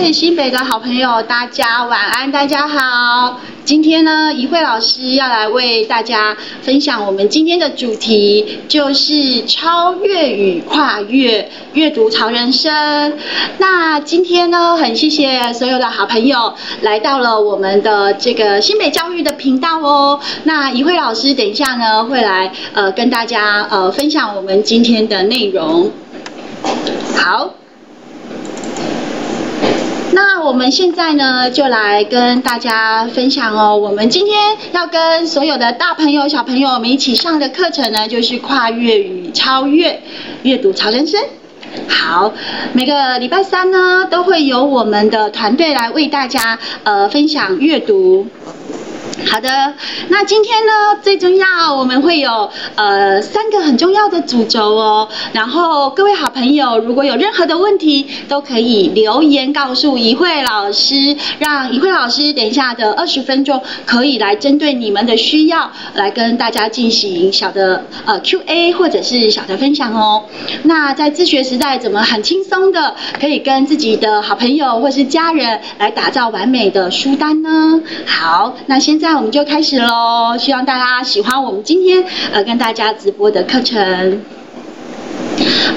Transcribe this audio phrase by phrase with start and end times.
[0.00, 3.40] 位新北的好朋友，大家晚安，大家好。
[3.64, 13.18] 今天呢，怡慧老师要来为大家分享我们今天的主题，就是超越与跨越，阅读潮人生。
[13.58, 20.20] 那今天呢，很谢谢所有的好朋友来到了我们的这个新北教育的频道哦。
[20.44, 25.90] 那怡慧老师等一下呢，会来呃跟大家呃分享我们今天的内容。
[27.16, 27.50] 好。
[30.48, 33.76] 我们现在呢，就来跟大家分享哦。
[33.76, 40.00] 我们今天要跟所有的大朋友、小朋友们一起上的课程呢，就是跨越与超越，
[40.44, 41.20] 阅读潮人生。
[41.86, 42.32] 好，
[42.72, 48.26] 每个礼拜三呢，都会由我们的团队来为大家呃分享阅读。
[49.26, 49.74] 好的，
[50.08, 55.08] 那今天呢最重要，我们会有呃三个很重要的主轴哦。
[55.32, 70.24] 然后各位好朋友，如果有任何的问题，都可以留言告诉怡慧老师，让怡慧老师等一下的二十分钟可以来针对你们的需要，来跟大家进行小的呃 Q&A 或者是小的分享哦。
[70.62, 77.80] 那在自学时代，怎么很轻松的可以跟自己的好朋友或是家人来打造完美的书单呢？
[78.06, 79.14] 好，那先现在。
[79.14, 84.20] 我们就开始喽，希望大家喜欢我们今天呃跟大家直播的课程。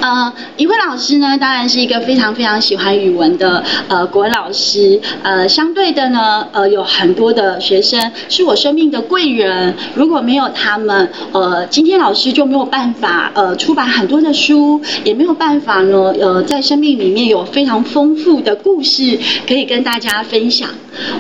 [0.02, 5.00] 呃，一慧老师呢，当然是一个非常非常喜欢语文的呃国文老师。
[5.22, 9.74] 呃，相对的呢，呃，有很多的学生是我生命的贵人。
[9.96, 20.70] 如果没有他们，呃，今天老师就没有办法呃出版很多的书，也没有办法呢，呃，在生命里面有非常丰富的故事可以跟大家分享。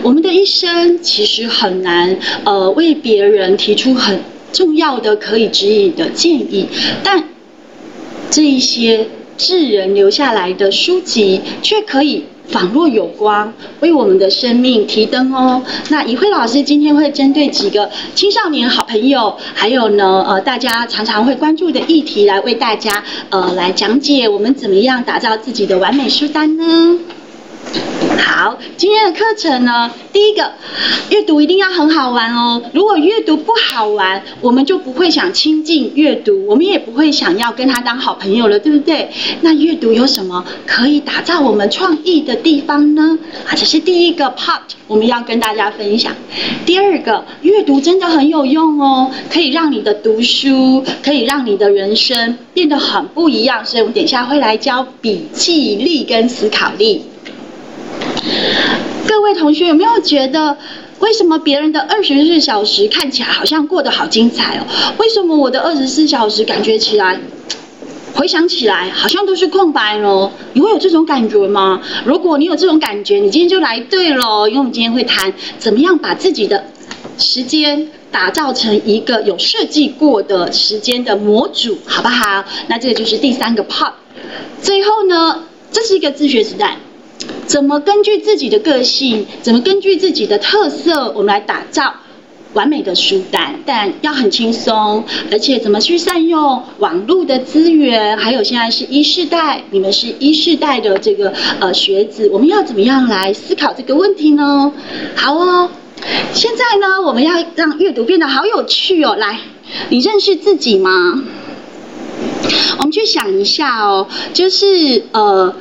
[0.02, 4.20] 我们的一生其实很难呃为别人提出很
[4.52, 6.68] 重要的可以指引的建议，
[7.04, 7.31] 但。
[8.32, 9.06] 这一些
[9.38, 15.62] 智人留下来的书籍，却可以仿若有光，为我们的生命提灯哦。
[15.90, 26.98] 那怡慧老师今天会针对几个青少年好朋友，还有呢，呃，大家常常会关注的议题，来为大家呃来讲解我们怎么样打造自己的完美书单呢？
[28.18, 30.52] 好，今天的课程呢，第一个，
[31.10, 32.62] 阅读一定要很好玩哦。
[32.74, 39.10] 如果阅读不好玩，我们就不会想亲近阅读，我们也不会想要跟他当好朋友了，对不对？
[39.42, 43.20] 那阅读有什么可以打造我们创意的地方呢？
[43.46, 46.16] 啊，这是第一个 part，我们要跟大家分享。
[46.66, 53.64] 第二个，阅读真的很有用哦，可以让你的读书，可以让你的人生变得很不一样。
[53.66, 57.04] 所以我们等一下会来教笔记力跟思考力。
[59.08, 60.58] 各位同学有没有觉得，
[61.00, 64.66] 为什么别人的二十四小时看起来好像过得好精彩哦？
[64.98, 67.20] 为什么我的二十四小时感觉起来，
[68.14, 70.32] 回想起来好像都是空白哦？
[70.54, 71.82] 你会有这种感觉吗？
[72.06, 76.66] 如果你有这种感觉，你今天就来对了，因为我们今天会谈怎么样把自己的
[77.18, 82.46] 时间打造成一个有设计过的时间的模组，好不好？
[82.68, 83.94] 那这个就是第三个 part。
[84.62, 86.78] 最后呢，这是一个自学时代。
[87.52, 91.96] 怎么根据自己的个性，怎么根据自己的特色，我们来打造
[92.54, 93.56] 完美的书单？
[93.66, 98.18] 但要很轻松，而且怎么去善用网络的资源？
[98.18, 104.72] 还有现在是一世代，你们是一世代的这个呃学子，我们要怎么样来思考这个问题呢？
[105.18, 105.70] 好哦，
[106.32, 109.18] 现在呢，我们要让阅读变得好有趣哦。
[109.18, 109.42] 来，
[109.90, 111.22] 你认识自己吗？
[112.78, 115.54] 我们去想一下哦，就是呃。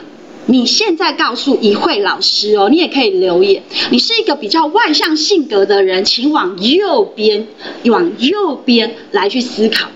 [0.51, 3.63] 你现在告诉一慧老师哦，你也可以留言。
[3.91, 7.47] 你是一个比较外向性格的人，请往右边，
[7.85, 9.89] 往右边来去思考。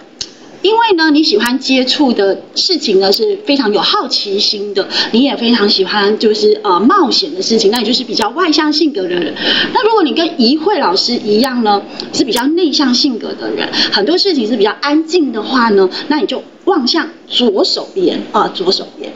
[0.63, 9.35] 因为呢，你喜欢接触的事情呢是非常有好奇心的，你也非常喜欢就是呃冒险的事情，那你就是比较外向性格的人。
[9.75, 11.83] 那如果你跟怡慧老师一样呢，
[12.13, 19.13] 是比较内向性格的人，很多事情是比较安静的话呢，那你就望向左手边啊，左手边。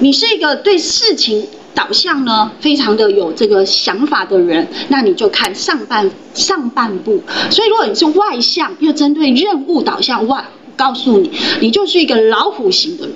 [0.00, 1.46] 你是一个对事情。
[1.72, 7.22] 导向呢，非常的有这个想法的人，那你就看上半上半部。
[7.48, 10.44] 所以如果你是外向又针对任务导向，哇，
[10.76, 11.30] 告诉你，
[11.60, 13.14] 你就是一个老虎型的人。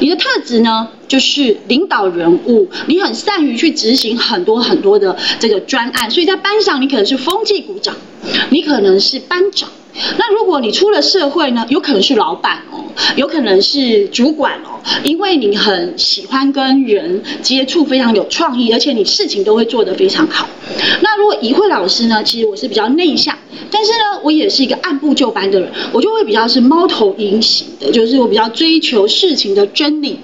[0.00, 7.94] 你的特质呢，就是领导人物，你很善于去执行很多很多的这个专案，所以在班上你可能是风纪股长，
[8.48, 9.68] 你可能是班长。
[10.18, 12.84] 那如果你出了社会呢，有可能是老板哦，
[13.16, 20.48] 有可能是主管哦，因为你很喜欢跟人接触，非常有创意，而且你事情都会做得非常好。
[21.02, 23.36] 那如果怡慧老师呢，其实我是比较内向，
[23.70, 30.18] 但是呢，我也是一个按部就班的人，我就会比较是猫头鹰型的，就是我比较追求事情的真理。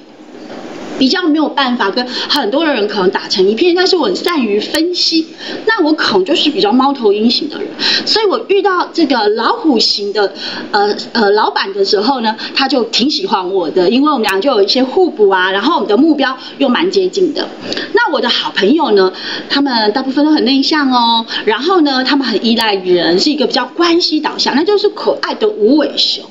[0.98, 5.26] 比较没有办法跟很多的人可能打成一片，但是我很善于分析，
[5.66, 7.68] 那我可能就是比较猫头鹰型的人，
[8.04, 10.32] 所以我遇到这个老虎型的
[10.72, 17.48] 呃呃老板的时候呢，他就挺喜欢我的，因为我们俩就有一些互补啊，然后我们的目标又蛮接近的。
[17.92, 19.12] 那我的好朋友呢，
[19.48, 26.24] 他们大部分都很内向哦，然后呢，他们很依赖人，是一个比较关系导向，那就是可爱的无尾熊。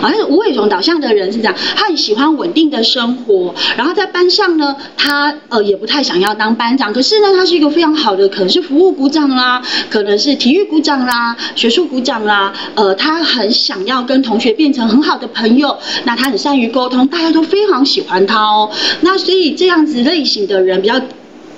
[0.00, 18.70] 好像是无尾熊导向的人是这样，他很喜欢稳定的生活，然后在班上呢，他呃也不太想要当班长，可是呢，他是一个非常好的，可能是服务股长啦，可能是体育股长啦，学术股长啦，呃，他很想要跟同学变成很好的朋友，那他很善于沟通，大家都非常喜欢他哦，
[19.00, 21.00] 那所以这样子类型的人比较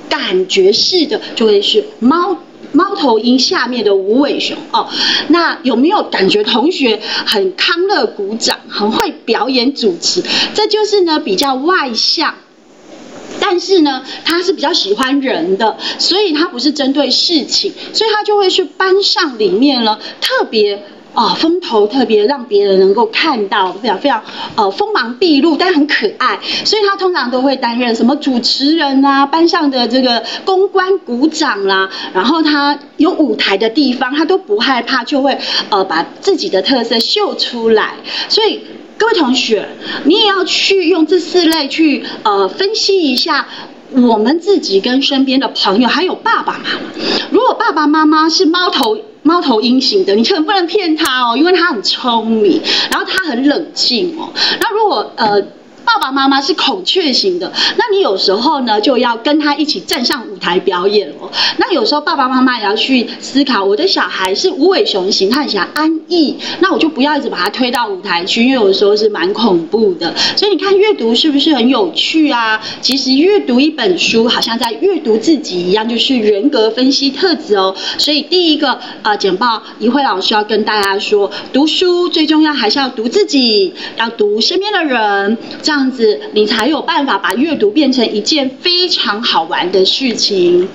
[0.09, 2.39] 感觉式的就会是猫。
[2.75, 4.89] 猫头鹰下面的无尾熊哦，
[5.29, 10.23] 那有没有感觉同学很康乐鼓掌，很会表演主持？
[10.55, 12.35] 这就是呢比较外向，
[13.41, 20.83] 但是呢他是比较喜欢人的，所以他不是针对事情，所以他就会去班上里面呢特别。
[21.15, 24.23] 哦，风头特别让别人能够看到，非常非常
[24.57, 35.39] 呃锋芒毕露，但很可爱，所以他通常都会担任什么主持人啊，班上的这个公关鼓掌啦，然后他有舞台的地方，他都不害怕，就会
[35.71, 37.95] 呃把自己的特色秀出来。
[38.29, 38.63] 所以
[38.99, 39.69] 各位同学，
[40.05, 43.47] 你也要去用这四类去呃分析一下
[43.93, 46.81] 我们自己跟身边的朋友，还有爸爸妈妈。
[47.31, 48.99] 如果爸爸妈妈是猫头。
[49.25, 52.63] 猫头鹰型的，你千万不能骗他哦，因为他很聪明，
[52.93, 54.33] 然后他很冷静哦。
[54.61, 55.43] 那如果呃。
[55.85, 61.31] 爸爸妈妈是孔雀型的，那你有时候呢就要跟他一起站上舞台表演哦。
[61.59, 70.15] 那有时候爸爸妈妈也要去思考，我的小孩是无尾熊型，他很喜欢安逸，那我就不要一直把他推到舞台去，因为有时候是蛮恐怖的。
[70.37, 72.61] 所以你看阅读是不是很有趣啊？
[72.81, 77.75] 其实阅读一本书，好像在阅读自己一样，就是人格分析特质哦。
[77.99, 85.39] 所以第一个呃简报，一慧老师要跟大家说，读书最重要还是要读自己，要读身边的人。
[85.63, 90.69] 这样这样子，你才有办法把阅读变成一件非常好玩的事情。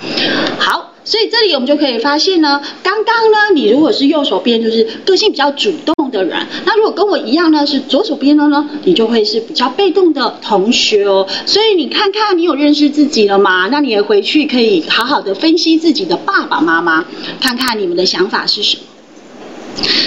[0.60, 11.26] 好，所以这里我们就可以发现呢，刚刚呢，你如果是右手边，就是个性比较主动的人，那如果跟我一样呢，是左手边的呢，你就会是比较被动的同学哦。
[11.46, 13.70] 所以你看看，你有认识自己了吗？
[13.72, 17.06] 那你也回去可以好好的分析自己的爸爸妈妈，
[17.40, 18.84] 看看你们的想法是什么。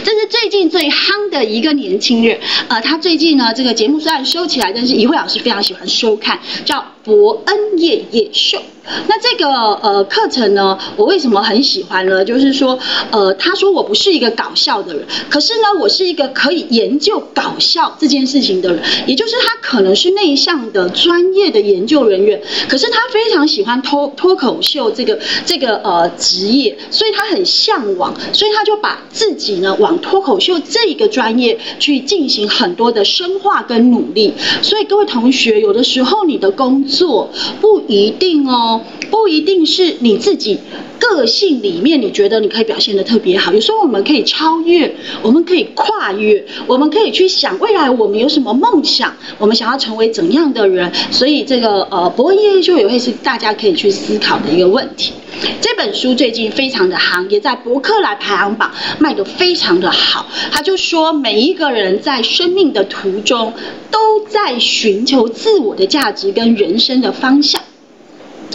[0.04, 2.38] 这是最近最夯的一个年轻人，
[2.68, 8.60] 呃，他最近呢，这个节目虽然收起来，但是一慧老师非常喜欢收看，叫伯恩夜夜秀。
[9.06, 12.25] 那这个呃课程呢，我为什么很喜欢呢？
[12.25, 12.79] 就是说，
[13.11, 18.82] 呃，他说我不是一个搞笑的人，可是呢，我是一个可以研究搞笑这件事情的人。
[19.06, 34.34] 也就是他可能是内向的专业的研究人员，可是他非常喜欢脱脱口秀这个这个呃职业，所以他很向往，所以他就把自己呢往脱口秀这个专业去进行很多的深化跟努力。
[34.61, 37.31] 所以各位同学，有的时候你的工作
[37.61, 38.71] 不一定哦。
[39.10, 40.58] 不一定是你自己
[40.98, 43.52] 个性里面，你觉得你可以表现的特别好。
[43.52, 50.92] 有时候我们可以超越，我们可以跨越，我们可以去想未来我们有什么梦想，我们想要成为怎样的人。
[51.10, 55.12] 所以这个呃，博文夜秀也会是大家可以去思考的一个问题。
[55.60, 60.26] 这本书最近非常的行，也在博客来排行榜卖的非常的好。
[60.52, 63.52] 他就说，每一个人在生命的途中，
[63.91, 67.60] 都在寻求自我的价值跟人生的方向。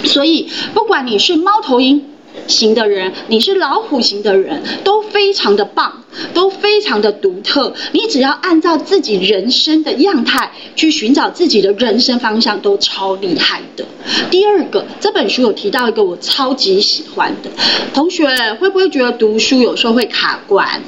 [0.04, 2.06] 所以，不管你是猫头鹰
[2.46, 7.74] 型的人，你是老虎型的人，都非常的棒，都非常的独特。
[7.94, 13.86] 你只要按照自己人生的样态去寻找自己的人生方向，都超厉害的。
[14.30, 17.50] 第二个，这本书有提到一个我超级喜欢的
[17.94, 18.28] 同学，
[18.60, 20.82] 会不会觉得读书有时候会卡关？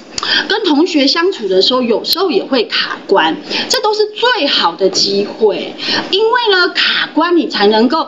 [0.48, 3.36] 跟同学相处的时候，有时候也会卡关，
[3.70, 5.74] 这都是最好的机会，
[6.12, 8.08] 因为呢，卡关你才能够。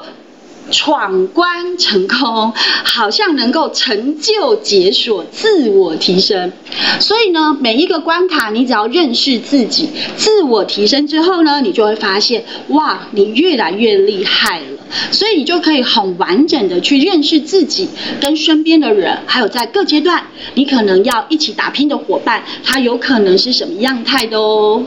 [0.71, 6.51] 闯关成功，好像能够成就解锁、自我提升。
[6.99, 14.65] 所以呢，每一个关卡，你只要认识自己、自我提升之后呢，你就会发现，哇，你越来越厉害了。
[15.11, 17.87] 所以你就可以很完整的去认识自己，
[18.19, 20.23] 跟身边的人，还有在各阶段，
[20.55, 24.83] 你可能要一起打拼的伙伴，他有可能是什么样态的哦。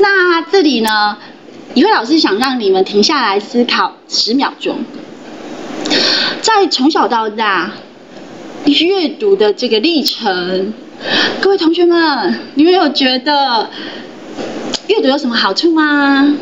[0.00, 1.16] 那这里呢？
[1.76, 4.78] 一位老师想让你们停下来思考十秒钟，
[6.40, 7.70] 在从小到大
[8.64, 10.72] 阅读的这个历程，
[11.38, 13.68] 各位同学们，你们有觉得
[14.86, 16.34] 阅读有什么好处吗？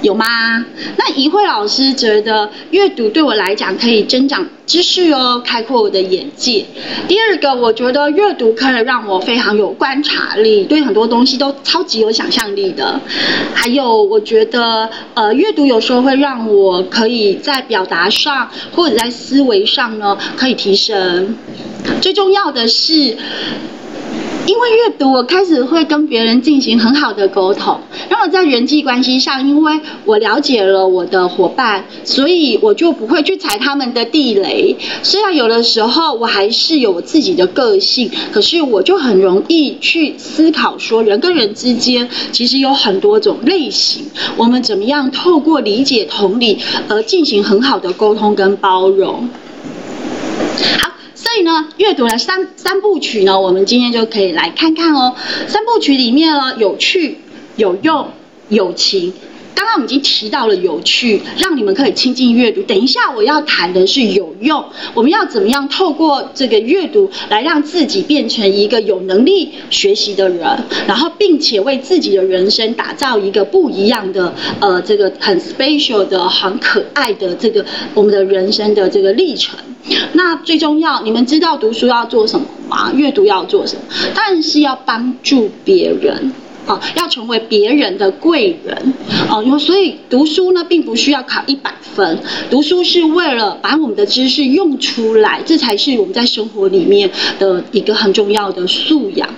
[0.00, 0.24] 有吗？
[0.96, 6.64] 那怡慧老师觉得阅读对我来讲可以增长知识哦，开阔我的眼界。
[7.08, 13.00] 第二个，我觉得阅读可以让我非常有观察力，对很多东西都超级有想象力的。
[13.54, 21.36] 还有，我觉得呃，阅读有时候会让我可以在表达上或者在思维上呢可以提升。
[22.00, 23.16] 最重要的是。
[24.48, 27.78] 因为阅读，我开始会跟别人进行很好的沟通。
[28.08, 34.74] 然后在人际关系上，因为我了解了我的伙伴，所以我就不会去踩他们的地雷。
[35.02, 44.06] 虽然有的时候我还是有自己的个性，可是我就很容易去思考说，人跟人之间其实有很多种类型。
[44.38, 49.28] 我们怎么样透过理解同理而进行很好的沟通跟包容？
[51.38, 55.14] 所以呢，阅读了三三部曲呢，我们今天就可以来看看哦。
[55.46, 57.18] 三部曲里面呢，有趣、
[57.54, 58.08] 有用、
[58.48, 59.12] 有情。
[59.58, 62.62] 刚刚我们已经提到了有趣，让你们可以亲近阅读。
[62.62, 70.46] 等一下我要谈的是有用，我们要怎么样透过这个阅读来让自己变成一个有能力学习的人，
[70.86, 79.58] 然后并且为自己的人生打造一个不一样的呃这个很 special 的很可爱的这个我们的人生的这个历程。
[80.12, 82.92] 那最重要，你们知道读书要做什么吗？
[82.94, 83.82] 阅读要做什么？
[84.14, 86.32] 但是要帮助别人。
[86.68, 88.94] 哦，要成为别人的贵人
[89.28, 92.18] 哦，然后所以读书呢，并不需要考一百分，
[92.50, 99.28] 读书是为了把我们的知识用出来，这才是我们在生活里面的一个很重要的素养。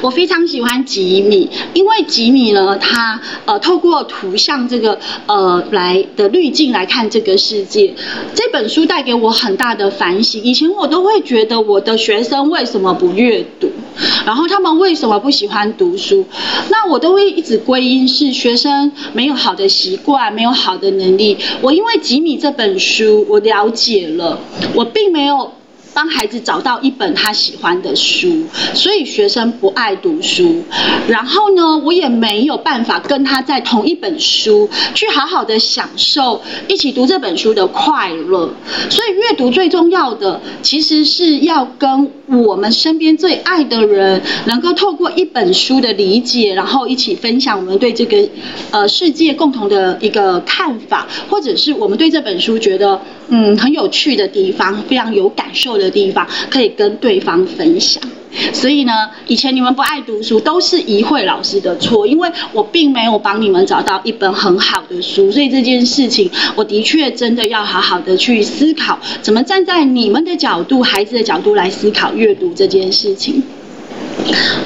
[0.00, 7.94] 我非常喜欢吉米，因为吉米呢，他呃透过图像这个呃来的滤镜来看这个世界。
[8.34, 10.42] 这本书带给我很大的反省。
[10.42, 13.70] 以前我都会觉得我的学生为什么不阅读，
[14.26, 16.24] 然后他们为什么不喜欢读书？
[16.70, 21.38] 那我都会一直归因是学生没有好的习惯，没有好的能力。
[21.60, 24.38] 我因为吉米这本书，我了解了，
[24.74, 25.52] 我并没有。
[25.94, 28.44] 帮孩子找到一本他喜欢的书，
[28.74, 30.62] 所以学生不爱读书。
[31.08, 38.52] 然后呢，我也没有办法跟他在同一本书去好好的享受一起读这本书的快乐。
[38.90, 48.28] 所以阅读最重要的，其实是要跟我们身边最爱的人，能够透过一本书的理解，然后一起分享我们对这个
[48.70, 53.00] 呃世界共同的一个看法，或者是我们对这本书觉得。
[53.34, 58.02] 嗯，很有趣的地方，非常有感受的的地方，可以跟对方分享。
[58.54, 65.30] 所以呢，以前你们不爱读书，都是怡慧老师的错，因为我并没有帮你们找到一本很好的书。
[65.30, 73.42] 所以这件事情，我的确真的要好好的去思考，怎么站在你们的角度、孩子的角度来思考阅读这件事情。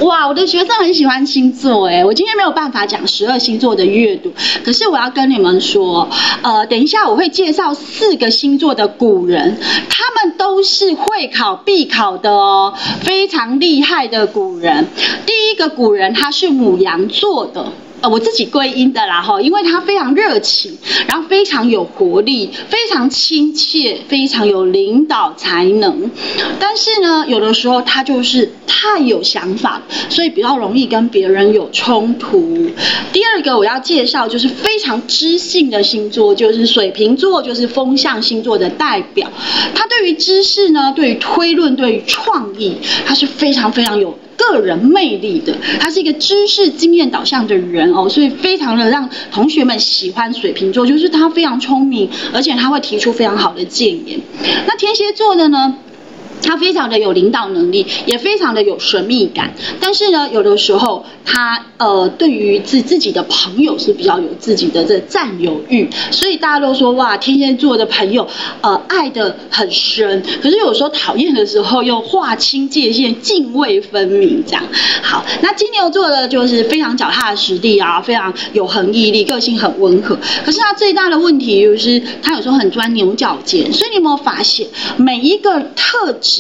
[0.01, 4.33] 哇，我的学生很喜欢星座哎，我今天没有办法讲十二星座的阅读，
[4.65, 6.09] 可是我要跟你们说，
[6.43, 9.59] 呃，等一下我会介绍四个星座的古人，
[9.89, 14.87] 他们都是会考必考的哦，非常厉害的古人。
[15.25, 17.73] 第一个古人他是母羊座的。
[18.09, 26.11] 我自己归因的啦哈，因为他非常热情，然后非常有活力，非常亲切，非常有领导才能。
[26.59, 32.71] 但是呢，有的时候他就是太有想法，所以比较容易跟别人有冲突。
[33.13, 39.31] 第二个我要介绍就是非常知性的星座，就是水瓶座，就是风象星座的代表。
[39.75, 44.19] 他对于知识呢，对于推论，对于创意，他是非常非常有。
[44.37, 54.21] 个人魅力的，他是一个知识经验导向的人哦，所以非常的让同学们喜欢水瓶座，就是他非常聪明，而且他会提出非常好的建言。
[54.66, 55.76] 那天蝎座的呢？
[56.47, 59.53] 他非常的有领导能力，也非常的有神秘感。
[59.81, 68.26] 但是呢，有的时候他呃，对于自自己的朋友是比较有自己的这占有欲，所以大家都说哇，天蝎座的朋友
[68.61, 70.23] 呃爱的很深。
[70.41, 74.62] 可是有时候讨厌的时候又划清界限，泾渭分明这样。
[75.03, 80.17] 好，那金牛座的就是非常脚踏实地啊，非常有恒毅力，个性很温和。
[80.45, 83.73] 可是他最大的问题就是他有时候很钻牛角尖。
[83.73, 86.36] 所以你有没有发现每一个特质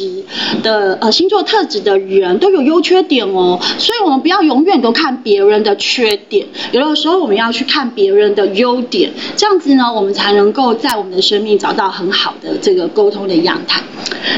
[0.62, 13.82] 的呃星座特质的人都有优缺点哦，所以我们不要永远都看别人的缺点，有的时候我们要去看别人的优点，这样子呢，我们才能够在我们的生命找到很好的这个沟通的样态。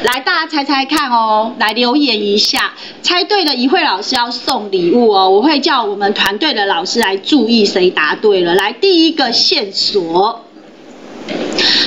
[0.05, 2.73] 来，大家猜猜看哦，来留言一下，
[3.03, 8.55] 猜对了，一慧老师要送礼物哦，我会叫我们团队的老师来注意谁答对了。
[8.55, 10.45] 来，第一个线索，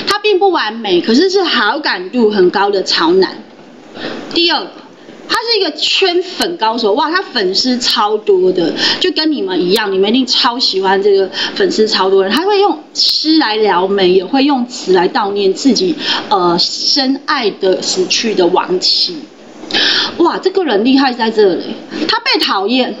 [0.06, 3.38] 它并不完美，可是是好感度很高的潮男。
[4.34, 4.70] 第二个，
[5.28, 12.32] 他是一个圈粉高手，哇，他粉丝超多的，就跟你们一样，你们一定超喜欢这个粉丝超多人。
[12.32, 15.94] 他会用诗来撩妹，也会用词来悼念自己
[16.28, 19.16] 呃深爱的死去的亡妻。
[20.18, 21.64] 哇，这个人厉害在这里，
[22.08, 22.94] 他被讨厌。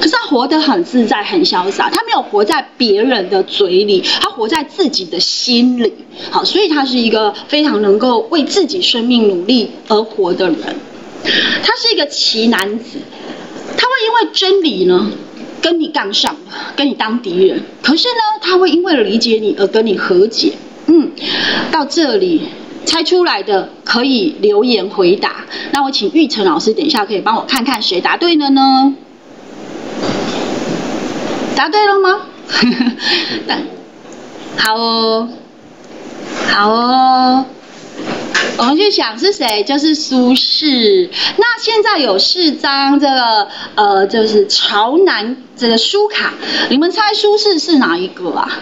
[0.00, 1.88] 可是他活得很自在，很潇洒。
[1.90, 5.92] 他没有活在别人的嘴里，他活在自己的心里。
[6.30, 10.58] 好，所以他是一个非常能够为自己生命努力而活的人。
[11.62, 12.98] 他是一个奇男子，
[13.76, 15.10] 他会因为真理呢
[15.60, 16.36] 跟你杠上，
[16.76, 17.62] 跟你当敌人。
[17.82, 20.52] 可是呢，他会因为理解你而跟你和解。
[20.86, 21.10] 嗯，
[21.72, 22.42] 到这里
[22.84, 25.44] 猜出来的可以留言回答。
[25.72, 28.94] 那我请玉成老师等一下可以帮我看看谁答对了呢？
[31.56, 32.20] 答对了吗？
[34.58, 35.28] 好哦，
[36.48, 37.44] 好哦，
[38.58, 41.08] 我们去想是谁，就是苏轼。
[41.36, 46.34] 那现在有四张这个呃，就是朝南这个书卡，
[46.70, 48.60] 你们猜苏轼是哪一个啊？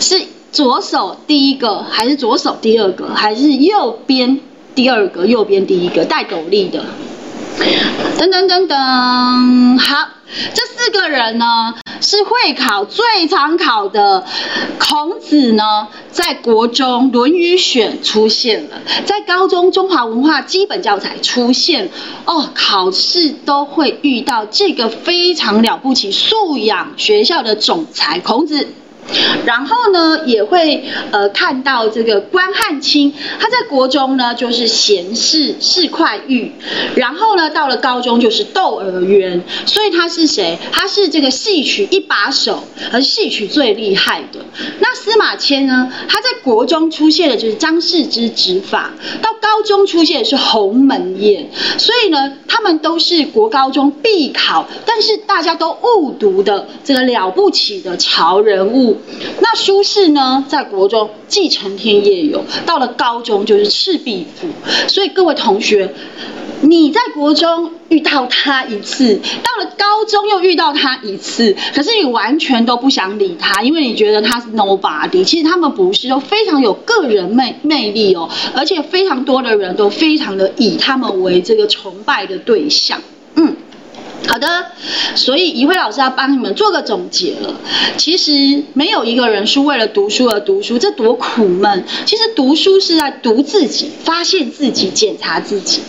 [0.00, 4.40] 是左手第一个，还是左手第二个，还是右边
[4.74, 6.84] 第二个，右边第一个戴斗笠的？
[8.18, 10.08] 噔噔噔噔，好，
[10.54, 11.74] 这四个人呢？
[12.00, 14.24] 是会考最常考的
[14.78, 21.90] 孔子呢，在国中《论语选》出现了，在高中中华文化基本教材出现
[22.24, 28.68] 哦，考试都会遇到这个非常了不起素养学校的总裁孔子。
[29.44, 36.52] 然后呢，也会呃看到这个关汉卿，他在国中呢就是贤士是快玉，
[36.94, 40.58] 然后呢到了高中就是窦娥冤，所以他是谁？
[40.70, 44.40] 他是这个戏曲一把手，而戏曲最厉害的。
[44.78, 45.92] 那司马迁呢？
[46.08, 58.91] 他在国中出现的就是张氏之执法，到高中出现的是鸿门宴，所以呢，他们都是国高中必考，但是大家都误读的这个了不起的潮人物。
[59.40, 64.48] 那苏轼呢，在国中既承天业有，到了高中就是赤壁赋。
[64.88, 65.92] 所以各位同学，
[66.62, 75.24] 你在国中遇到他一次，到了高中又遇到他一次，可是你完全都不想理他，因为你觉得他是 nobody。
[75.24, 83.00] 其实他们不是，都非常有个人魅魅力哦，而且非常多的人都非常的以他们为这个崇拜的对象。
[83.36, 83.56] 嗯。
[84.28, 84.66] 好的，
[85.14, 87.54] 所以怡慧老师要帮你们做个总结了。
[87.98, 91.84] 其实没有一个人是为了读书而读书，这多苦闷。
[92.06, 95.82] 其实读书是在读自己、发现自己、检查自己。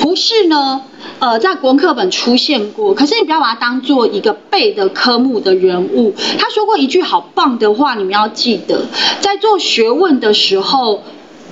[0.00, 0.82] 胡适呢，
[1.20, 6.14] 呃，在国文课本出现过，可是你不要把它当做一个背的科目的人物。
[6.38, 8.86] 他说过一句好棒的话，你们要记得，
[9.20, 11.04] 在做学问的时候。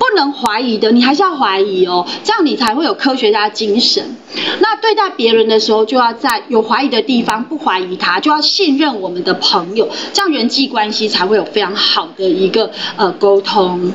[0.03, 4.17] 不能怀疑的，你还是要怀疑哦，这样你才会有科学家精神。
[4.59, 13.93] 那对待别人的时候，就要在有怀疑的地方不怀疑他，就要信任我们的朋友，这样人际关系才会有非常好的一个呃沟通。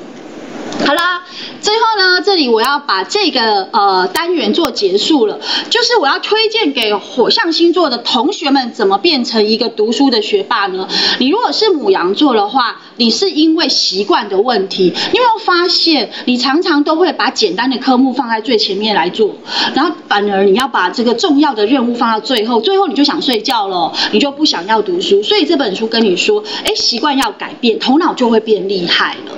[0.85, 1.23] 好啦，
[1.61, 10.87] 最后呢，这里我要把这个呃单元做结束了，就是我要推荐给火象星座的同学们怎么变成一个读书的学霸呢？
[11.19, 19.35] 你如果是母羊座的话，你是因为习惯的问题，你有没有发现你常常都会把简单的科目放在最前面来做，
[19.73, 25.21] 然后反而你要把这个重要的任务放到最后，最后你就想睡觉了，你就不想要读书。
[25.21, 29.33] 所以这本书跟你说，哎，习惯要改变，头脑就会变厉害了。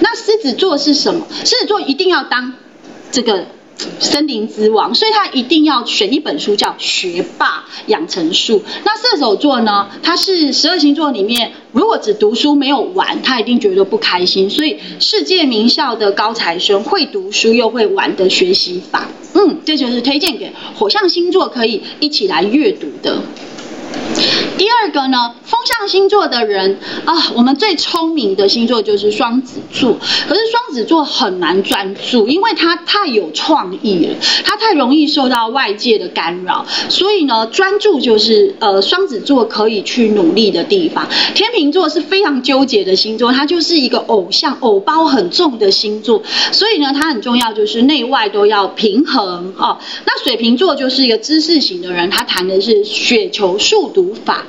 [0.00, 0.72] 那狮子座。
[0.82, 1.24] 是什么？
[1.44, 2.54] 狮子座一定要当
[3.12, 3.46] 这个
[4.00, 8.58] 森林之王，所以他一定要选一本书叫《学霸养成术》。
[8.84, 9.88] 那射手座呢？
[10.02, 14.50] 他是十二星座里面，如果只读书没有玩，他一定觉得不开心。
[14.50, 23.22] 所以世界名校的高材生，会读书又会玩的学习法，嗯，这就是推荐给火象星座可以一起来阅读的。
[24.58, 29.98] 第二个呢，风象星座的人啊，我们最聪明的星座就是双子座。
[30.28, 36.64] 可是双子座很难专注，因为他太有创意了，他太容易受到外界的干扰。
[36.88, 41.08] 所以呢，专注就是呃双子座可以去努力的地方。
[41.34, 46.22] 天秤座是非常纠结的星座，它就是一个偶像偶包很重的星座。
[46.52, 49.78] 所以呢，它很重要，就是内外都要平衡哦。
[50.06, 54.44] 那水瓶座就是一个知识型的人，他谈的是雪球速法。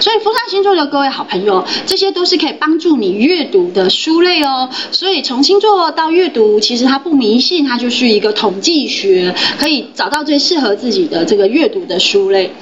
[0.00, 4.68] 所以风象星座的各位好朋友，这些都是可以帮助你阅读的书类哦。
[4.90, 12.52] 所以从星座到阅读，其实它不迷信，它就是一个统计学，可以找到最适合自己的这个阅读的书类。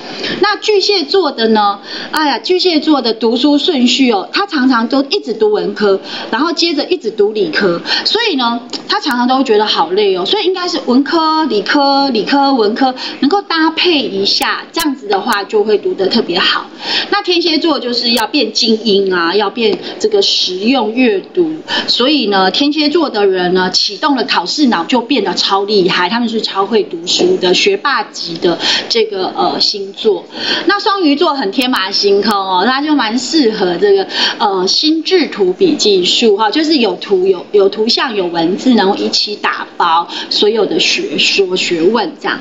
[0.40, 1.80] 那巨蟹座的呢？
[2.10, 10.24] 哎呀，巨蟹座的读书顺序哦，他常常都一直读文科，然后接着一直读理科，所以呢，他常常都会觉得好累哦。
[10.24, 16.66] 所以应该是文科、理科、理科、文科能够搭配一下，这样子的话就会读得特别好。
[17.10, 30.24] 那天蝎座就是要变精英啊，要变这个实用阅读，所以呢，天蝎座的人呢，启动了考试脑就变得超厉害，他们是超会读书的学霸级的这个呃星座。
[30.66, 34.06] 那双鱼座很天马行空哦，他就蛮适合这个
[34.38, 42.38] 呃心智图笔记术哈，就是有图有有图像有文字，然后一起打包所有的学说学问这样。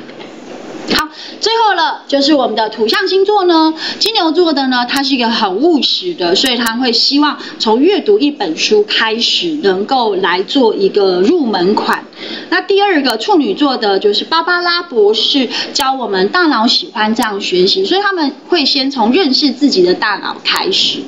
[0.94, 1.08] 好，
[1.40, 12.04] 最后了就是我们的土象星座呢，金牛座的呢，它是一个很务实的，所以他会希望从阅读一本书开始，能够来做一个入门款。
[12.50, 21.00] 那第二个处女座的，就是芭芭拉博士教我们大脑喜欢这样学习，所以他们会先从认识自己的大脑开始。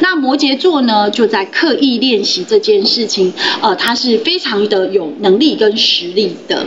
[0.00, 6.66] 那摩羯座呢，就在刻意练习这件事情，呃，他是非常的有能力跟实力的，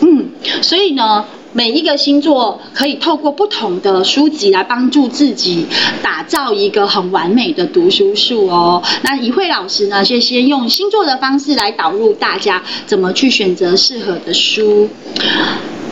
[0.00, 0.30] 嗯，
[0.62, 1.24] 所以呢。
[1.56, 5.64] 每一个星座可以透过不同的书籍来帮助自己
[6.02, 8.82] 打造一个很完美的读书术哦。
[9.02, 14.88] 那怡慧老师呢，就先用星座的方式来导入大家怎么去选择适合的书。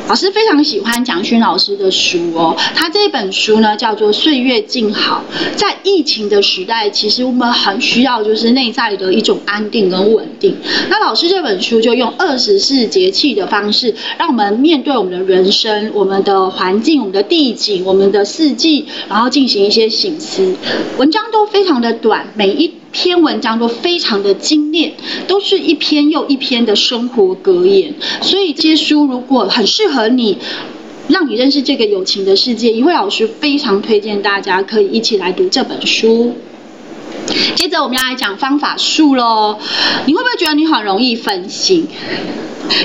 [0.08, 5.24] 老师非常喜欢蒋勋老师的书哦，他这本书呢叫做《岁月静好》。
[5.56, 10.54] 在疫情的时代，其实我们很需要就是内在的一种安定跟稳定。
[10.90, 20.54] 那老师这本书就用二十四节气的方式，让我们面对我们的人生、我们的环境、我们的地景、我们的四季，然后进行一些醒思。
[20.98, 22.81] 文章都非常的短，每一。
[22.92, 24.92] 篇文章都非常的精炼，
[25.26, 27.94] 都是一篇又一篇的生活格言。
[28.20, 30.38] 所以这些书如果很适合你，
[31.08, 36.36] 让你认识这个友情的世界，一位老师非常推荐大家可以一起来读这本书。
[37.56, 39.58] 接着我们要来讲方法术喽。
[40.06, 41.86] 你会不会觉得你很容易分心？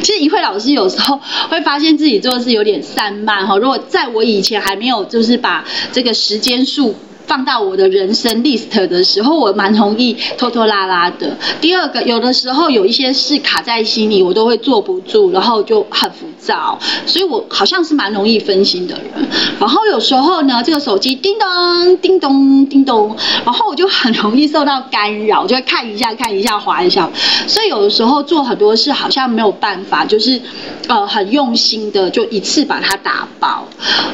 [0.02, 3.58] 其实一慧老师有时候会发现自己做事有点散漫哈。
[3.58, 6.96] 如果在我以前还没有就是把这个时间数。
[7.28, 11.36] 放到我的人生 list 的时候，我蛮容易拖拖拉拉的。
[11.60, 19.28] 第二个，有的时候有一些事卡在心里，我都会坐不住，然后就很浮躁，所以我好像是蛮容易分心的人。
[19.60, 23.13] 然后有时候呢，这个手机叮咚叮咚叮咚，
[23.44, 27.12] 然后我就很容易受到干扰，就会看一下看一下划一下。
[27.46, 30.40] 所以有的时候做很多事好像没有办法，就是
[30.88, 33.68] 呃很用心的就一次把它打包。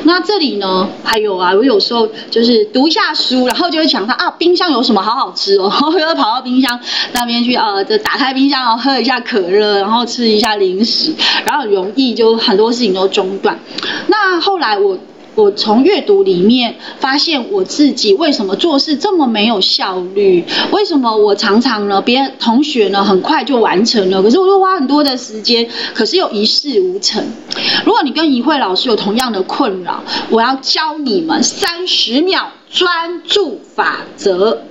[0.06, 3.03] 那这里呢，还有啊，我有时候就是读一下。
[3.06, 6.80] 大书，然后就会想到啊，冰箱有什么好好吃哦， 然后又跑到冰箱
[7.12, 11.14] 那边去，呃，就打开冰箱，然后喝一下可乐，然后吃一下零食，
[11.46, 13.60] 然后很容易就很多事情都中断。
[14.08, 14.98] 那后来我
[15.36, 20.46] 我从阅读里面发现我自己为什么做事这么没有效率？
[20.72, 27.22] 为什么我常常呢，别人同学呢很快就完成了，可是我又花很多的时间，可是又一事无成。
[27.84, 32.50] 如果你跟怡慧老师有同样的困扰，我要教你们三十秒。
[32.74, 34.64] 专注法则，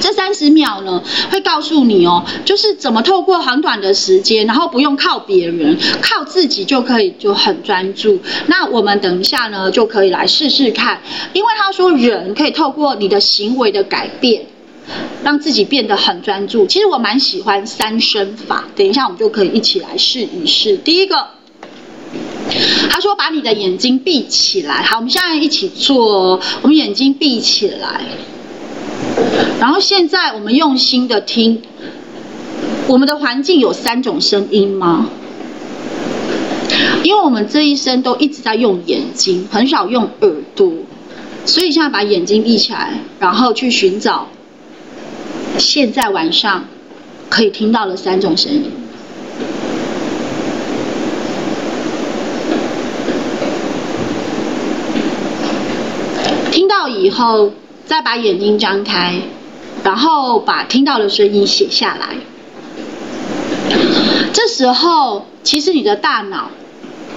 [0.00, 8.18] 这三十秒呢，会告诉你哦，就是怎么透过很短的时间，然后不用靠别人，靠自己就可以就很专注。
[8.46, 11.02] 那我们等一下呢，就可以来试试看，
[11.34, 14.46] 因为他说人可以透过你的行为的改变，
[15.22, 16.64] 让自己变得很专注。
[16.64, 20.78] 其实我蛮喜欢三生法，等一下我们就可以一起来试一试。
[20.78, 21.37] 第一个。
[22.90, 26.40] 他说：“把你的眼睛闭起来。”好，我们现在一起做。
[26.62, 28.00] 我们眼睛闭起来，
[29.60, 31.62] 然后现在我们用心的听。
[32.86, 35.10] 我们的环境有三种声音吗？
[37.02, 40.72] 因为我们这一生都一直在用眼睛，很少用耳朵，
[41.44, 44.28] 所以现在把眼睛闭起来，然后去寻找
[45.58, 46.64] 现在晚上
[47.28, 48.64] 可以听到的三种声音。
[57.08, 57.50] 以后
[57.86, 59.14] 再把眼睛张开，
[59.82, 62.08] 然后把听到的声音写下来。
[64.34, 66.50] 这时候，其实你的大脑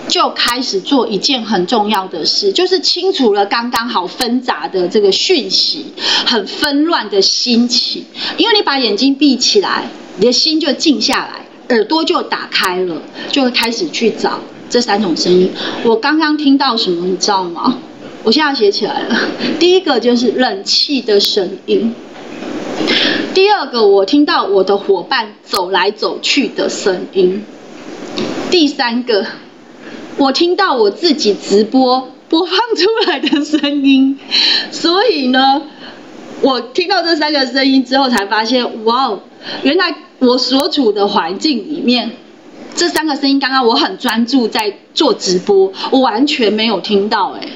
[0.08, 5.88] 就开始做一件很重要的事，就是清除了刚刚好纷杂的这个讯息，
[6.26, 8.06] 很纷乱的心情。
[8.38, 15.52] 因为你把眼睛闭起来，你的心就静下来，耳朵就打开了，就会开始去找这三种声音。
[15.84, 17.78] 我刚刚听到什么，你知道吗？
[18.24, 19.18] 我现在写起来了。
[19.60, 21.94] 第一个就是冷气的声音，
[23.34, 27.44] 第二个我听到我的伙伴走来走去的声音，
[28.50, 29.26] 第三个
[30.18, 34.20] 我听到我自己直播播放出来的声音。
[34.72, 35.64] 所以呢，
[36.42, 39.20] 我听到这三个声音之后，才发现，哇哦，
[39.64, 42.12] 原来我所处的环境里面。
[42.74, 47.50] 这三个声音，刚刚我很专注在做直播，我完全没有听到哎。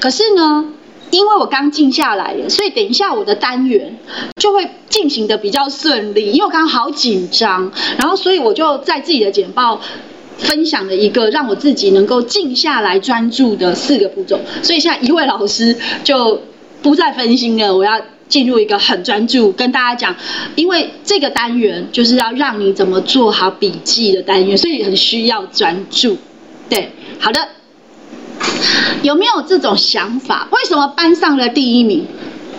[0.00, 0.64] 可是呢，
[1.10, 3.96] 因为我刚静下来了，所以等一下我的单元
[4.36, 6.32] 就会进行的比较顺利。
[6.32, 9.80] 因为我刚刚好紧张，然后所以我就在自己的简报
[10.38, 14.40] 分享了一个让我自己能够静下来专注的四个步骤。
[14.62, 16.40] 所以现在一位老师就
[16.82, 18.00] 不再分心了，我要。
[18.28, 20.14] 进入一个很专注，跟大家讲，
[20.54, 26.18] 因为这个单元就是要让你怎么做好笔记的单元，所以很需要专注。
[26.68, 27.48] 对，好的，
[29.02, 30.48] 有没有这种想法？
[30.50, 32.06] 为什么班上的第一名，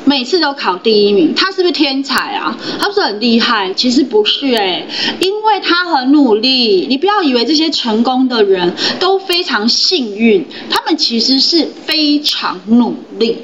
[0.05, 1.33] 每次都考第一名？
[1.35, 2.57] 他是不是天才啊？
[2.79, 3.73] 他不是很厉害？
[3.73, 4.87] 其实不是哎，
[5.19, 6.87] 因为他很努力。
[6.89, 13.37] 你不要以为这些成功的人都非常幸运，他们其实是非常努力。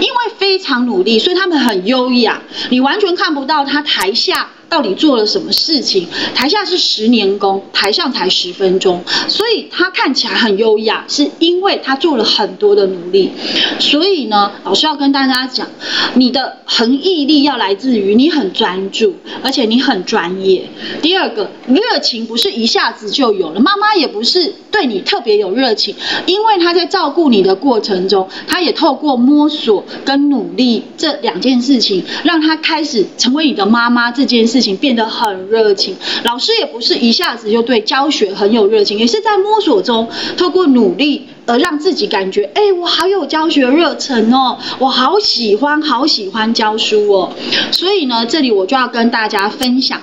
[0.00, 4.48] 因为非常努力，所以他们很优雅，你完全看不到他台下。
[4.68, 6.06] 到底做了什么事情？
[6.34, 13.30] 台下是十年功，台上才十分钟，所以他看起来很优雅，是因为他做了很多的努力。
[13.78, 15.68] 所以呢，老师要跟大家讲，
[16.14, 20.68] 你的恒毅力要来自于你很专注，而且你很专业。
[21.02, 25.94] 第二个，热情不是一下子就有了，妈妈也不是对你特别有热情，
[26.26, 34.53] 因为他在照顾你的过程中，他也透过摸索跟努力这两件事情，让他开始成为你的妈妈这件事。
[34.54, 47.32] 事情变得很热情，老师也不是一下子就对教学很有热情，也是在摸索中，透过努力而让自己感觉，哎，我好有教学热忱哦，我好喜欢，好喜欢教书哦。
[47.72, 50.00] 所以呢，这里我就要跟大家分享。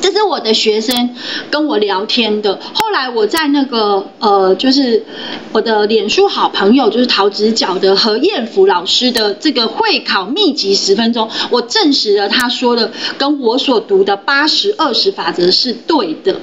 [0.00, 1.14] 这是我的学生
[1.50, 2.58] 跟我聊天的。
[2.74, 5.04] 后来我在那个呃，就是
[5.52, 16.36] 我的脸书好朋友，就是陶子角的何燕福老师的这个会考秘籍十分钟，我证实了他说的跟我所读的八十二十法则是对的。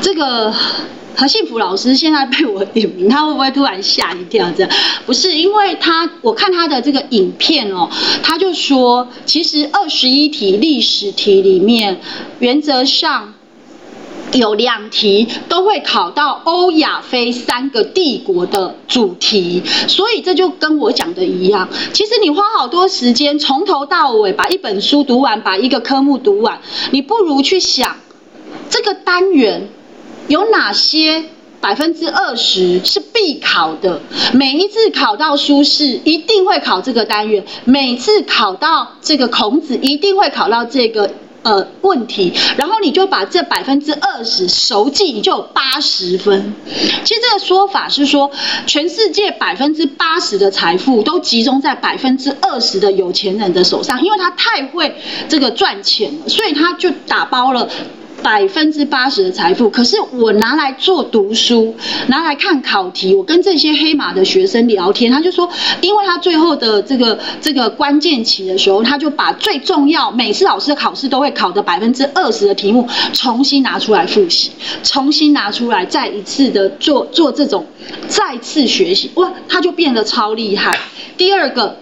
[0.00, 0.52] 这个。
[1.20, 4.50] 何幸福老师现在被我点名，他会不会突然吓一跳？
[4.56, 4.72] 这样
[5.04, 7.90] 不是，因为他我看他的这个影片哦，
[8.22, 12.00] 他就说，其实二十一题历史题里面，
[12.38, 13.34] 原则上
[14.32, 27.96] 有两题都会考到欧亚非三个帝国的主题，所以这就跟我讲的一样，其实你花好多时间从头到尾把一本书读完，把一个科目读完，你不如去想
[28.70, 29.68] 这个单元。
[30.30, 31.24] 有哪些
[31.60, 34.00] 百分之二十是必考的？
[34.32, 41.10] 每一次考到苏轼，一定会考这个单元；每次考到这个孔子，一定会考到这个
[41.42, 42.32] 呃问题。
[42.56, 46.54] 然后你就把这百分之二十熟记，你就有八十分。
[47.02, 48.30] 其实这个说法是说，
[48.68, 54.94] 全世界百分之八十的财富都集中在百分之二十的有钱人的手上，因为他太会
[55.28, 57.68] 这个赚钱了，所以他就打包了。
[58.22, 61.74] 百分之八十的财富，可是我拿来做读书，
[62.08, 63.14] 拿来看考题。
[63.14, 65.48] 我跟这些黑马的学生聊天，他就说，
[65.80, 74.50] 因为他最后的这个这个关键期的时候，他就把最重要，每次老师的考试都会考的百分之二十的题目，重新拿出来复习，
[74.82, 77.66] 重新拿出来再一次的做做这种
[78.08, 80.78] 再次学习，哇，他就变得超厉害。
[81.16, 81.76] 第二个。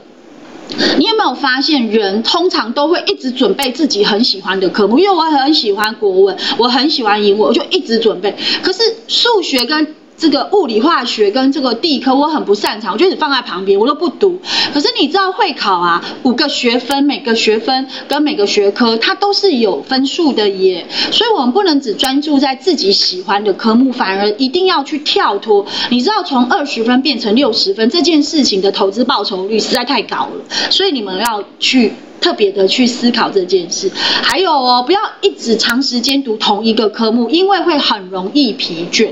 [0.98, 4.98] 你有没有发现，人通常都会一直准备自己很喜欢的科目？
[4.98, 8.34] 因为我很喜欢国文，我很喜欢英文，我就一直准备。
[8.62, 14.40] 可是数学跟这个物理化学跟这个地科我很不擅长，我就只放在旁边，我都不读。
[14.74, 25.64] 可是你知道会考啊，五个学分，每个学分跟每个学科它都是有分数的耶，所以我们不能只专注在自己喜欢的科目，反而一定要去跳脱。
[25.90, 33.88] 你知道从二十分变成六十分这件事情的投资报酬率实在太高了，所以你们要去特别的去思考这件事。
[33.94, 39.10] 还有哦，不要一直长时间读同一个科目，因为会很容易疲倦。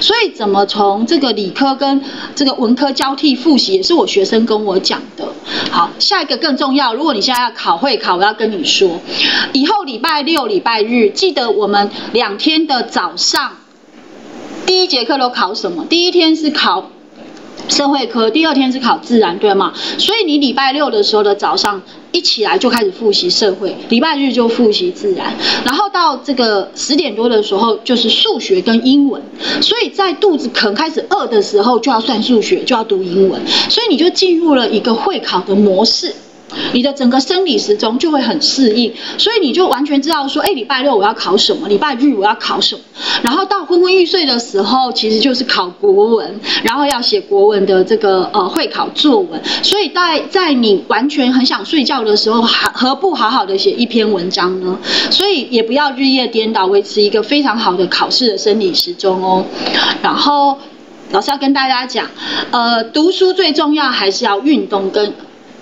[0.00, 2.02] 所以怎么从这个理科跟
[2.34, 5.28] 这个文科交替复习，也是我学生跟我讲的。
[5.70, 6.94] 好，下一个更重要。
[6.94, 9.00] 如果你现在要考会考，我要跟你说，
[9.52, 13.56] 以后礼拜六、礼拜日，记得我们两天的早上，
[14.66, 15.84] 第一节课都考什么？
[15.88, 16.90] 第一天是考
[17.66, 19.72] 社会科，第二天是考自然，对吗？
[19.98, 29.20] 所以你礼拜六的时候的早上一起来就开始复习社会，礼拜日就复习自然，然后到这个十点多的时候就是数学跟英文。
[29.60, 36.14] 所以在肚子可能开始饿的时候就要算数学，就要读英文，所以你就进入了一个会考的模式。
[36.72, 42.80] 你的整个生理时钟就会很适应，所以你就完全知道说，哎，礼拜六我要考什么，礼拜日我要考什么，
[43.22, 54.78] 然后到昏昏欲睡的时候，其实就是考国文，然后要写国文的这个呃会考作文，所以在在你完全很想睡觉的时候，何何不好好的写一篇文章呢？
[55.10, 59.44] 所以也不要日夜颠倒，维持一个非常好的考试的生理时钟哦。
[60.02, 60.58] 然后
[61.10, 62.06] 老师要跟大家讲，
[62.50, 65.12] 呃，读书最重要还是要运动跟。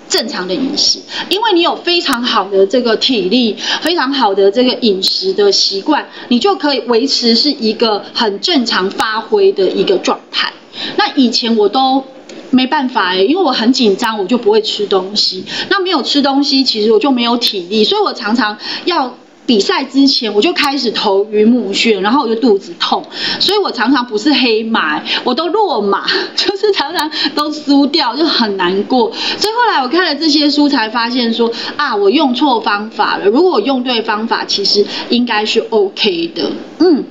[0.09, 10.51] 正常的饮食，因为你有非常好的这个体力，非常好的这个饮食的习惯，你就可以维持是一个很正常发挥的一个状态。
[10.97, 12.03] 那以前我都
[12.49, 15.43] 没办法哎，因为我很紧张，我就不会吃东西。
[15.69, 19.17] 那没有吃东西，其实我就没有体力，所以我常常要。
[19.47, 23.03] 比赛之前我就开始头晕目眩，然后我就肚子痛，
[23.39, 26.05] 所以我常常不是黑马，我都落马，
[26.35, 29.11] 就是常常都输掉，就很难过。
[29.39, 33.25] 所以后来我看了这些书，才发现说啊，我用错方法了。
[33.25, 36.51] 如果我用对方法，其实应该是 OK 的。
[36.79, 37.03] 嗯。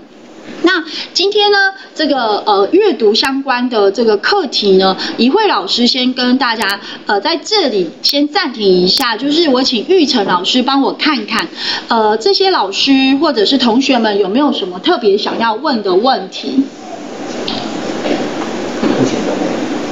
[0.66, 0.82] 那
[1.14, 11.46] 今天呢，这个呃阅读相关的这个课题呢，怡慧老师先跟大家呃在这里先暂停一下，就是我请玉成老师帮我看看，
[11.86, 16.64] 呃这些老师或者是同学们有没有什么特别想要问的问题？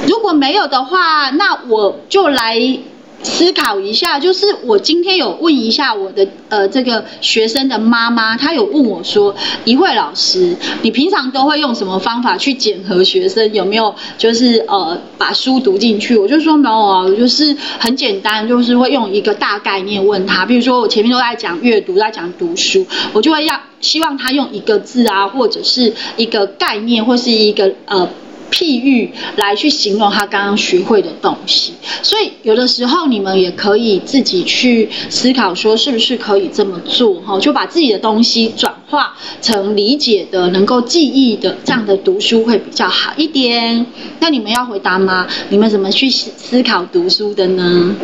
[0.05, 2.79] 如果没有的话，那我就来。
[3.25, 9.35] 思考一下，就是我今天有问一下我的呃这个学生的妈妈，她有问我说，
[9.65, 16.15] 一慧老师，你平常都会用什么方法去检核学生有没有就是呃把书读进去？
[16.15, 28.07] 我就说没有啊，我就是很简单，就是会用一个大概念问他，比如说我前面都在讲阅读，在讲读书，我就会要希望他用一个字啊，或者是一个概念，或是一个呃。
[28.51, 43.85] 譬喻来去形容他刚刚学会的东西，所以有的时候你们也可以自己去思考，说是不是可以这么做哈，就把自己的东西转化成理解的、能够记忆的这样的读书会比较好一点。
[44.19, 45.27] 那你们要回答吗？
[45.49, 47.95] 你们怎么去思考读书的呢？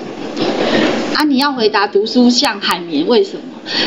[1.16, 3.42] 啊，你要回答读书像海绵，为什么？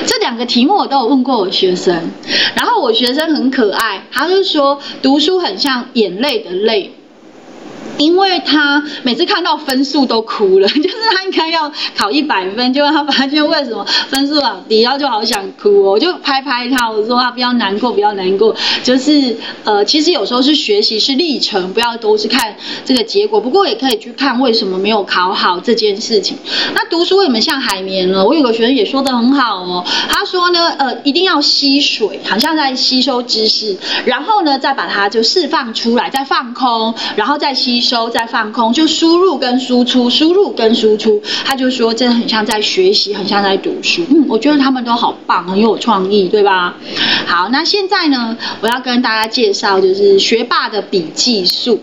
[0.07, 2.11] 这两个题目我都有问过我学生，
[2.55, 6.95] 然后我学生很可爱，他就说读书很像眼泪的泪。
[7.99, 15.93] 因为他每次看到分数都哭了， 就是他应该要考一百分，结果他发现为什么分数好低，然后就好想哭哦。
[15.93, 18.55] 我就拍拍他，我说他不要难过，不要难过。
[18.83, 23.41] 就是呃，其实有时候是学习是历程，不要都是看这个结果。
[23.41, 26.37] 不过也可以去看为什么没有考好这件事情。
[26.75, 28.25] 那读书为什么像海绵呢？
[28.25, 37.84] 我有个学生也说的很好哦，他说呢，呃，一定要吸水，好像在吸收知识，然后呢再把它就释放出来，再放空，然后再吸。
[37.85, 44.03] 收再放空，就输入跟输出，输入跟输出，他就说真的很像在学习，很像在读书。
[44.11, 46.75] 嗯，我觉得他们都好棒，很有创意，对吧？
[47.27, 51.81] 好，那现在呢，我要跟大家介绍就是学霸的笔记术。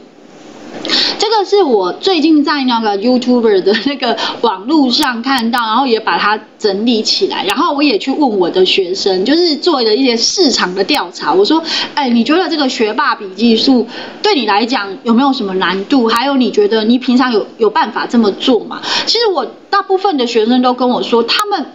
[1.20, 11.34] 这个是我最近在那个 YouTuber 的那个网络上看到，然后也把它整理起来，然后我也去问我的学生，就是做了一些市场的调查。
[11.34, 11.64] 我说，
[11.96, 13.88] 哎，你觉得这个学霸笔记术
[14.22, 16.08] 对你来讲有没有什么难度？
[16.08, 18.80] 还有，你觉得你平常有有办法这么做吗？
[19.08, 19.48] 其实我。
[19.72, 21.66] 大部分的学生都跟我说，他们，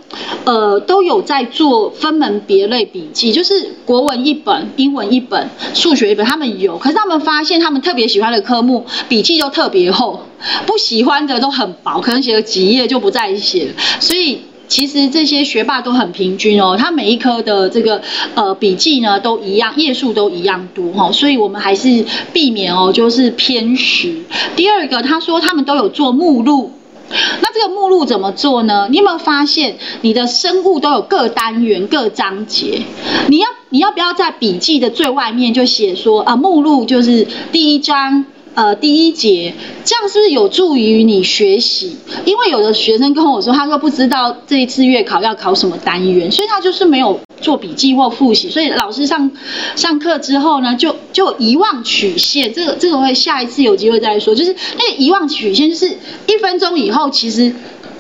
[0.45, 6.77] 呃，都有在做分门别类笔记，就是国文一本、英文一本、数学一本，他们有。
[6.77, 10.21] 可是他们发现，他们特别喜欢的科目笔记都特别厚，
[10.67, 13.75] 不喜欢的都很薄，可能写了几页就不再写。
[13.99, 18.03] 所以其实这些学霸都很平均哦，他每一科的这个
[18.35, 21.13] 呃笔记呢都一样，页数都一样多哈。
[21.13, 24.23] 所以我们还是避免哦，就是偏食。
[24.57, 26.73] 第二个，他说他们都有做目录。
[27.09, 28.89] 那这个目录怎么做呢？
[28.91, 32.83] 你有没有发现你的生物都有各单元、各章节？
[33.29, 38.25] 你要你要不要在笔记的最外面就写说啊，目录就是第一章
[38.57, 41.97] 呃第一节，这样是不是有助于你学习？
[42.25, 47.21] 因为有的学生跟我说，他说不知道这一次月考要考什么单元，所以他就是没有。
[47.39, 49.31] 做笔记或复习，所以老师上
[49.77, 54.35] 上课之后呢，就就遗忘曲线，这个这个会下一次有机会再说。
[54.35, 55.87] 就是那个遗忘曲线，就是
[56.27, 57.53] 一分钟以后，其实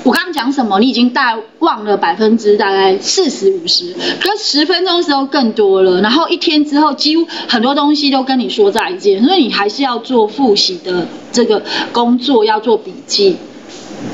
[0.06, 0.78] 我刚刚讲什么？
[0.78, 6.00] 你已经大忘了百分之大概四十五十，可十分钟时候更多了。
[6.00, 11.60] 然后一天之后，几乎很多东西都跟你说再见，所以你还是要做复习的这个
[11.92, 13.36] 工作，要做笔记。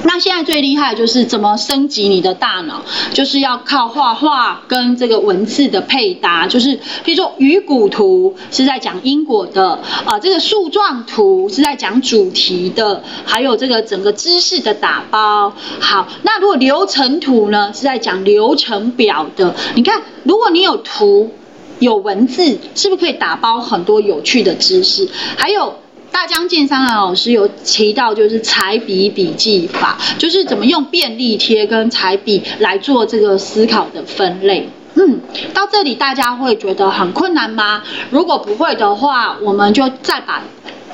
[0.05, 15.53] 那现在最厉害的就是怎么升级你的大脑，就是要靠画画跟这个文字的配搭，就是比如说鱼骨图是在讲因果的，啊，这个树状图是在讲主题的，还有这个整个知识的打包。
[15.81, 21.31] 好，那如果流程图呢是在讲流程表的，你看，如果你有图
[21.79, 25.09] 有文字，是不是可以打包很多有趣的知识？
[25.37, 25.75] 还有。
[26.13, 34.69] 大江健三的老师有提到，就是彩笔笔记法，就是怎么用便利贴跟彩笔来做这个思考的分类。
[34.95, 35.21] 嗯，
[35.55, 37.83] 到这里大家会觉得很困难吗？
[38.11, 40.43] 如果不会的话，我们就再把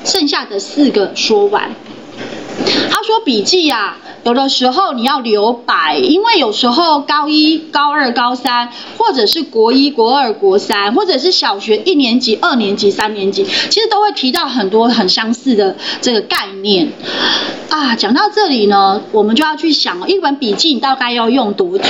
[0.04, 1.70] 剩下的四个说完。
[2.90, 3.98] 他说笔记啊。
[4.24, 16.92] 有的时候你要留白，因为有时候高一、高二、高三，或者是国一、国二、国三，或者是小学一年级、二年级、三年级，其实都会提到很多很相似的这个概念
[17.70, 17.96] 啊。
[17.96, 21.84] 讲到这里呢，我们就要去想，一本笔记你大概要用多久？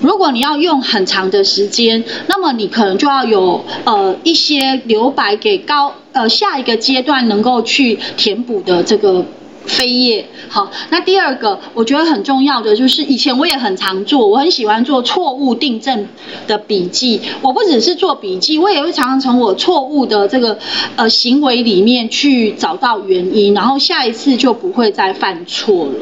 [0.00, 9.24] 如果你要用很长的时间，那么你可能就要有呃一些留白给高呃下一个阶段能够去填补的这个。
[9.68, 16.08] 飞页好，那第二个我觉得很重要的就是，以前我也很常做，我很喜欢做错误订正
[16.46, 17.20] 的笔记。
[17.42, 20.58] 我不只是做笔记，我也会常常从我错误的这个
[20.96, 25.92] 呃行为里面去找到原因，然后下一次就不会再犯错了。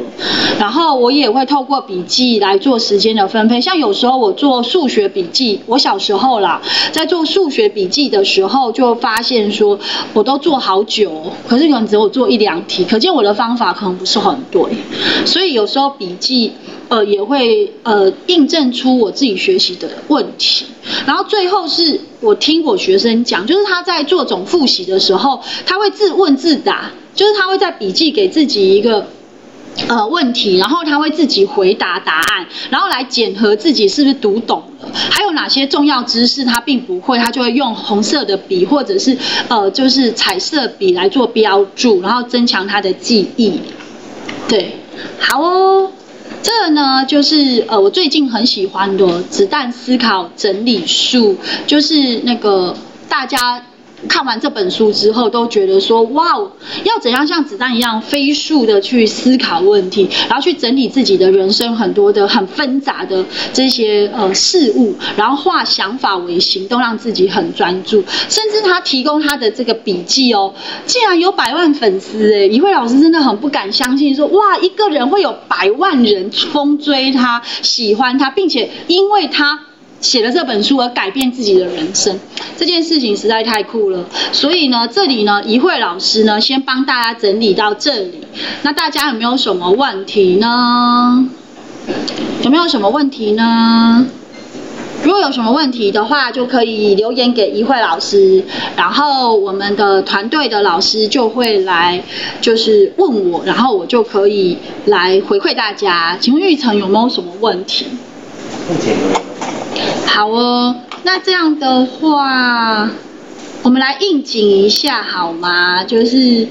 [0.61, 3.61] 然后我也会透过笔记来做时间的分配。
[3.61, 6.63] 像有时候我做数学笔记，我小时候啦，
[6.93, 9.77] 在做数学笔记的时候就发现说，
[10.13, 13.56] 我都做好久，可是可能只有做一两题，可见我的方。
[13.57, 14.63] 法可能不是很对，
[15.25, 16.53] 所以有时候笔记
[16.89, 20.67] 呃也会呃印证出我自己学习的问题。
[21.07, 29.07] 然后最后是我听我学生讲，就是他在做总复习的时候，他会自问自答，就是他会在笔记给自己一个。
[29.89, 39.17] 呃，问题，然后他会自己回答答案，然后来检核自己是不是读懂了，还有哪些重要知识他并不会，他就会用红色的笔或者是
[39.49, 43.61] 呃就是彩色笔来做标注，然后增强他的记忆。
[44.49, 44.77] 对，
[45.19, 45.93] 好哦，
[46.43, 52.75] 这呢就是呃我最近很喜欢的子弹思考整理术，就是那个
[53.09, 53.63] 大家。
[54.07, 56.33] 看完这本书之后，都觉得说哇，
[56.85, 68.03] 要怎样像子弹一样飞速的去思考问题，然后去整理自己的人生很多的很纷杂的这些呃事物，然后化想法为行动，让自己很专注。
[68.29, 70.55] 甚至他提供他的这个笔记哦，
[70.87, 72.47] 竟然有百万粉丝哎！
[72.47, 79.66] 一慧老师真的很不敢相信，说哇，一个人会有百万人疯追他、喜欢他，并且因为他。
[80.01, 82.19] 写了这本书而改变自己的人生，
[82.57, 84.05] 这件事情实在太酷了。
[84.33, 88.21] 所以呢，这里呢，一慧老师呢，先帮大家整理到这里。
[88.63, 91.29] 那大家有没有什么问题呢？
[92.43, 94.07] 有没有什么问题呢？
[95.03, 98.43] 如果有什么问题的话，就可以留言给一慧老师，
[98.77, 102.03] 然后我们的团队的老师就会来，
[102.41, 106.19] 就是问我，然后我就可以来回馈大家。
[106.21, 107.87] 请问玉成有没有什么问题？
[108.69, 109.26] 目前没有。
[110.07, 112.91] 好哦，那这样的话，
[113.63, 115.85] 我们来应景一下好吗？
[115.85, 116.49] 就是，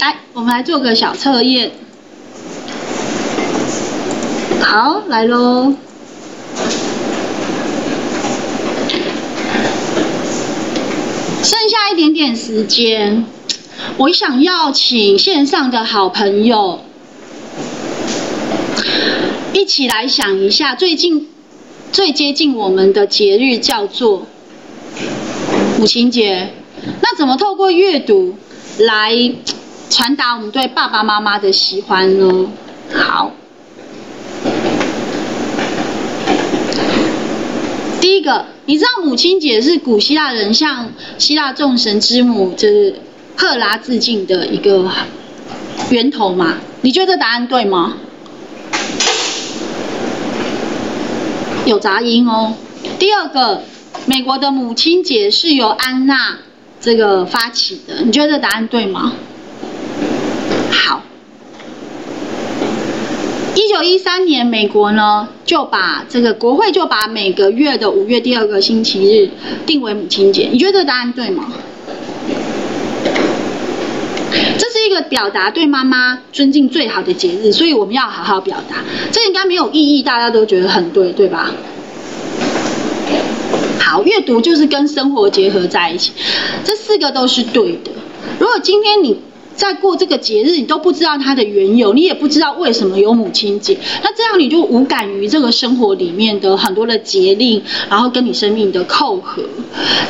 [0.00, 1.72] 来，我们来做个小测验。
[4.60, 5.74] 好，来喽。
[11.42, 13.24] 剩下一点点时间，
[13.96, 16.80] 我想要请线上的好朋友。
[19.56, 21.30] 一起来想一下，最近
[21.90, 24.26] 最接近我们的节日叫做
[25.78, 26.50] 母亲节。
[27.00, 28.34] 那怎么透过阅读
[28.76, 29.32] 来
[29.88, 32.52] 传达我们对爸爸妈妈的喜欢呢？
[32.92, 33.32] 好，
[37.98, 42.96] 第一个，你知道母亲节是古希腊人向希腊众神之母就是
[43.38, 44.90] 赫拉致敬的一个
[45.88, 46.58] 源头吗？
[46.82, 47.96] 你觉得答案对吗？
[51.66, 52.54] 有杂音哦。
[52.98, 53.62] 第二个，
[54.06, 56.38] 美国的母亲节是由安娜
[56.80, 59.12] 这个发起的，你觉得这答案对吗？
[60.70, 61.02] 好，
[63.56, 69.30] 一九一三年，美国呢就把这个国会就把每个月的五月第二个星期日
[69.66, 71.52] 定为母亲节，你觉得这答案对吗？
[74.58, 78.76] 这是一表达对妈妈尊敬最好的节日，所以我们要好好表达。
[79.12, 81.50] 这应该没有意义，大家都觉得很对，对吧？
[83.78, 86.12] 好，阅读就是跟生活结合在一起，
[86.64, 87.92] 这四个都是对的。
[88.38, 89.20] 如果今天你
[89.56, 99.42] 在过这个节日，你都不知道它的缘由，你也不知道为什么有母亲节，那这样你就无感于这个生活里面的很多的节令，然后跟你生命的扣合。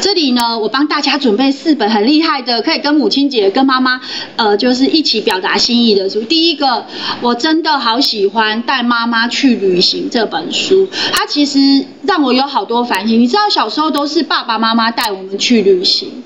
[0.00, 4.00] 这里呢，我帮大家准备四本很厉害的，可以跟母亲节、跟妈妈，
[4.34, 6.20] 呃，就是一起表达心意的书。
[6.22, 6.84] 第一个，
[7.20, 13.20] 我真的好喜欢带妈妈去旅行这本书，它其实让我有好多反省。
[13.20, 16.24] 你知道，小时候都是爸爸妈妈带我们去旅行，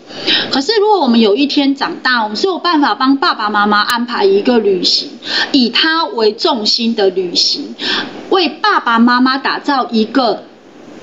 [0.51, 3.10] 可是如果我们有一天长大，我们是有办法帮。
[3.17, 5.11] 爸爸妈妈安排一个旅行，
[5.53, 7.75] 以他为重心的旅行，
[8.31, 10.45] 为爸爸妈妈打造一个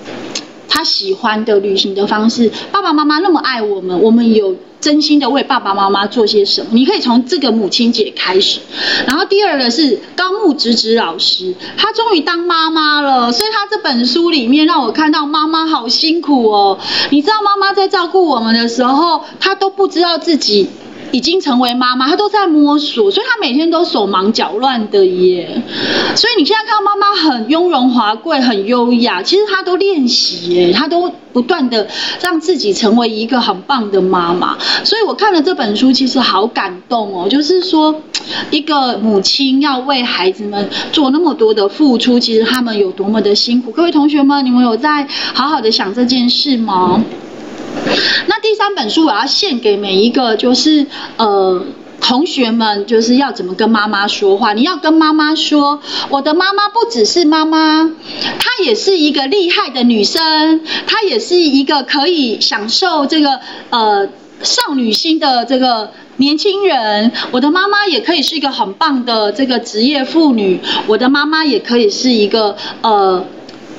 [0.69, 2.51] 他喜欢的旅行的方式。
[2.71, 6.67] 爸爸妈妈那么爱我们，我们有真心的为爸爸妈妈做些什么？
[6.73, 8.59] 你可以从这个母亲节开始。
[9.07, 16.77] 然后第二个是高木直直老师，他终于当妈妈了，所以他这本书里面让我看到妈妈好辛苦哦。
[17.09, 20.69] 你知道妈妈在照顾我们的时候，她都不知道自己。
[21.11, 25.61] 已经成为妈妈，她都在摸索，所以她每天都手忙脚乱的耶。
[26.15, 31.87] 所以你现在看到妈妈很雍容华贵、很优雅，其实她都练习耶，她都不断的
[32.21, 34.57] 让自己成为一个很棒的妈妈。
[34.83, 37.27] 所以我看了这本书，其实好感动哦。
[37.29, 38.01] 就是说，
[38.51, 43.71] 一个母亲要为孩子们做那么多的付出，其实他们有多么的辛苦。
[43.71, 47.03] 各位同学们，你们有在好好的想这件事吗？
[48.27, 50.85] 那第三本书我要献给每一个，就是
[51.17, 51.63] 呃
[51.99, 54.53] 同学们，就是要怎么跟妈妈说话。
[54.53, 57.89] 你要跟妈妈说，我的妈妈不只是妈妈，
[58.39, 63.39] 她也是一个厉害的女生，她也是一个可以享受这个
[63.71, 64.07] 呃
[64.41, 67.11] 少女心的这个年轻人。
[67.31, 73.25] 我的妈妈也可以是一个很棒的这个职业妇女，我的妈妈也可以是一个呃。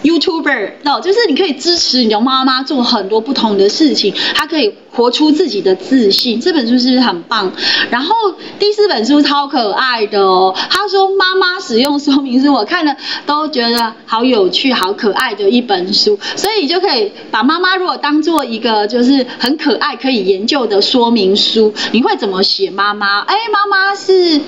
[0.02, 6.40] YouTuber，哦，就是你可以支持你的妈妈做很多不同的事情，她可以活出自己的自信。
[6.40, 7.52] 这本书是不是很棒？
[7.90, 8.14] 然后
[8.58, 12.96] 第四本书超可爱的哦，他说妈妈使用说明书，我看了
[13.26, 16.18] 都觉得好有趣、好可爱的一本书。
[16.36, 23.20] 所以你就可以把妈妈如果当做一个就是很可爱可以研究的说明书，你会怎么写妈妈？
[23.22, 24.40] 哎，妈妈是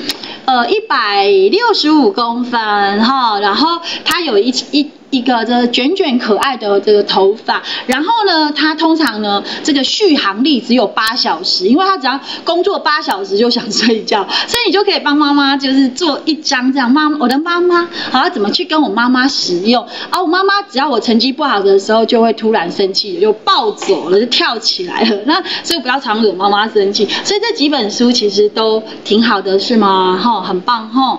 [0.45, 2.61] 呃一百六十五公分
[3.05, 4.89] 哈，然后她有一一。
[5.11, 20.21] 一个这卷卷可爱的这个头发，然后呢，他通常呢这个续航力只有八小时，因为他只要工作八小时就想睡觉，所以你就可以帮妈妈就是做一张这样妈我的妈妈，好怎么去跟我妈妈使用啊？
[20.23, 25.19] 我妈妈只要我成绩不好的时候就会突然生气，就暴走了，就跳起来了。
[25.27, 27.09] 那所以不要常惹妈妈生气。
[27.25, 30.19] 所以这几本书其实都挺好的，是吗？
[30.23, 31.19] 哈，很棒哈。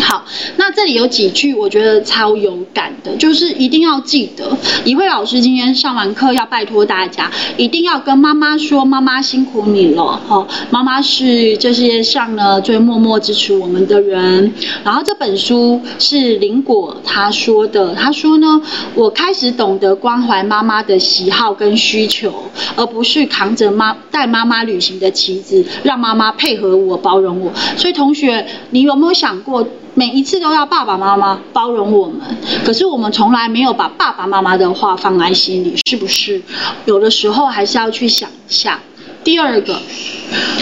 [0.00, 0.24] 好，
[0.56, 14.52] 那这里有几句我觉得超有感的，就是一定要记得，怡慧老师今天上完课要拜托大家，一定要跟妈妈说，妈妈辛苦你了，哈，妈妈是这世界上呢最默默支持我们的人。
[14.84, 18.62] 然后这本书是林果他说的，他说呢，
[18.94, 22.32] 我开始懂得关怀妈妈的喜好跟需求，
[22.76, 27.52] 而不是扛着妈带妈妈旅行的旗子，让妈妈配合我包容我。
[27.76, 29.66] 所以同学，你有没有想过？
[29.98, 32.20] 每一次都要爸爸妈妈包容我们，
[32.64, 36.40] 可是我们从来没有把爸爸妈妈的话放在心里，是不是？
[36.84, 38.78] 有的时候还是要去想一下。
[39.24, 39.76] 第二个，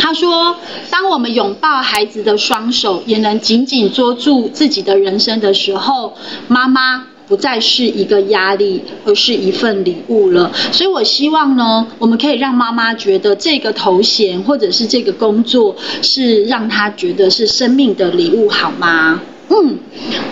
[0.01, 0.57] 他说，
[0.89, 6.17] 当我们拥抱孩子的双手，也能紧紧捉住自己的人生的时候，
[6.49, 7.09] 妈妈。
[7.29, 10.53] 不再是一个压力，而是一份礼物了。
[10.73, 19.21] 所以我希望呢，我们可以让妈妈觉得这个头衔或者是这个工作是让她觉得是生命的礼物，好吗？
[19.49, 19.79] 嗯，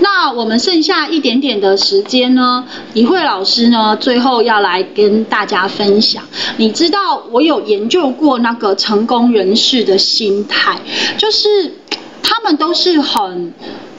[0.00, 2.64] 那我们剩下一点点的时间呢，
[2.94, 6.22] 李慧老师呢，最后要来跟大家分享。
[6.56, 10.80] 你知道我有研究过那个成功人士的心态，
[11.16, 11.74] 就是
[12.22, 13.52] 他们都是很。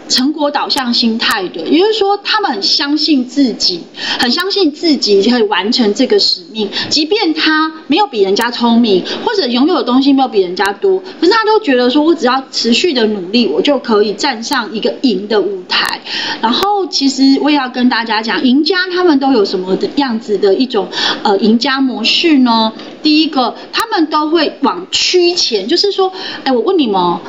[0.08, 3.82] 成果导向心态的，也就是说，他们很相信自己，
[4.20, 16.02] 很相信自己可以完成这个使命，即便他没有比人家聪明，或者拥有的东西没有比人家多，可是他都觉得说，我只要持续的努力，我就可以站上一个赢的舞台。
[16.42, 20.88] 然后，其实我也要跟大家讲，赢家他们都有什么的样子的一种
[21.24, 22.72] 呃赢家模式呢？
[23.02, 26.12] 第一个，他们都会往趋前，就是说，
[26.44, 27.20] 哎，我问你们，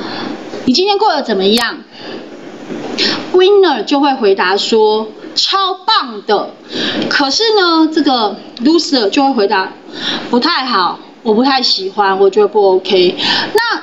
[0.67, 1.79] 你今天过得怎么样
[3.33, 6.51] ？Winner 就会回答说超棒的，
[7.09, 9.73] 可是呢，这个 Loser 就会回答
[10.31, 13.17] 不太好，我不太喜欢，我觉得不 OK。
[13.55, 13.83] 那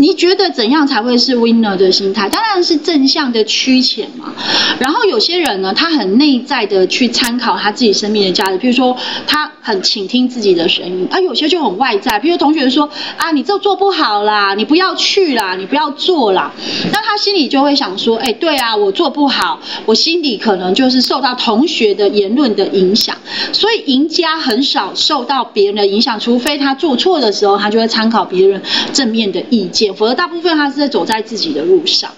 [0.00, 2.26] 你觉得怎样才会是 winner 的心态？
[2.30, 4.32] 当然是正向的趋前嘛。
[4.78, 8.96] 然后有些人呢，他很内在的去参考他自己生命的价值，比如说
[9.26, 12.88] 他很倾听自己的声音，而有些就很外在，比如同学说
[13.18, 16.50] 啊，你这做不好啦，你不要去啦，你不要做啦，
[16.92, 23.14] 那他心里就会想说，哎，对啊，我做不好，我心里可能就是受到同学的言论的影响，
[23.52, 28.62] 所以赢家很少受到别人的影响，除非他做错的时候，他就会参考别人
[28.94, 32.10] 正面的意见，否则大部分他是在走在自己的路上。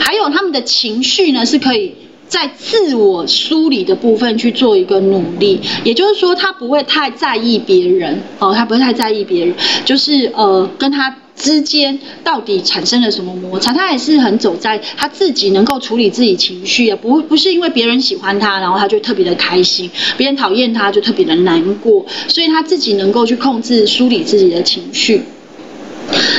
[0.00, 1.94] 还有他们的情绪呢，是可以
[2.26, 9.54] 在自我梳理的部分去做一个努力，也就是说，他不会太在意别人哦，他不会太在意别人，
[9.84, 25.22] 就是呃，跟他之间到底产生了什么摩擦，他也是很走在他自己能够处理自己情绪啊，不不是因为别人喜欢他，然后他就特别的开心，别人讨厌他就特别的难过，所以他自己能够去控制梳理自己的情绪。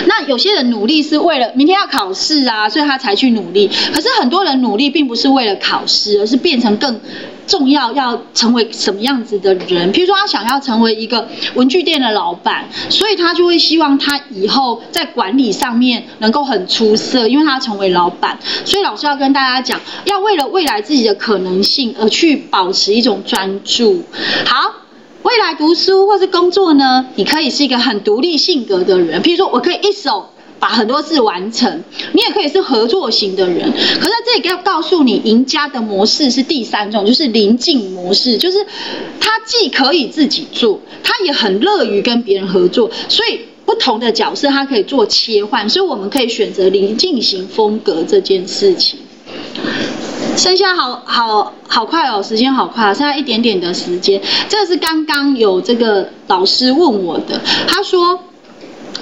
[0.06, 3.70] 那有些人努力是为了明天要考试啊，所以他才去努力。
[3.94, 7.00] 可是很多人努力并不是为了考试，而是变成更
[7.48, 9.92] 重要要成为什么样子的人。
[9.94, 18.38] 譬如说他想要成为一个文具店的老板，所以他就会希望他以后在管理上面能够很出色，因为他成为老板。
[18.66, 24.04] 所以老师要跟大家讲，要为了未来自己的可能性而去保持一种专注。
[24.46, 24.83] 好。
[25.24, 33.72] 未来读书或是工作呢，你可以是一个很独立性格的人，譬如说我可以一手把很多事完成，你也可以是合作型的人。
[33.72, 38.66] 可是这里要告诉你，赢家的模式是第三种，就是临近模式，就是
[39.20, 49.00] 他既可以自己做，他也很乐于跟别人合作，所以不同的角色他可以做切换，所以我们可以选择临近型风格这件事情。
[50.36, 54.22] 剩下好好好快哦，时间好快啊，剩下一点点的时间。
[54.50, 58.20] 这是刚刚有这个老师问我的，他说。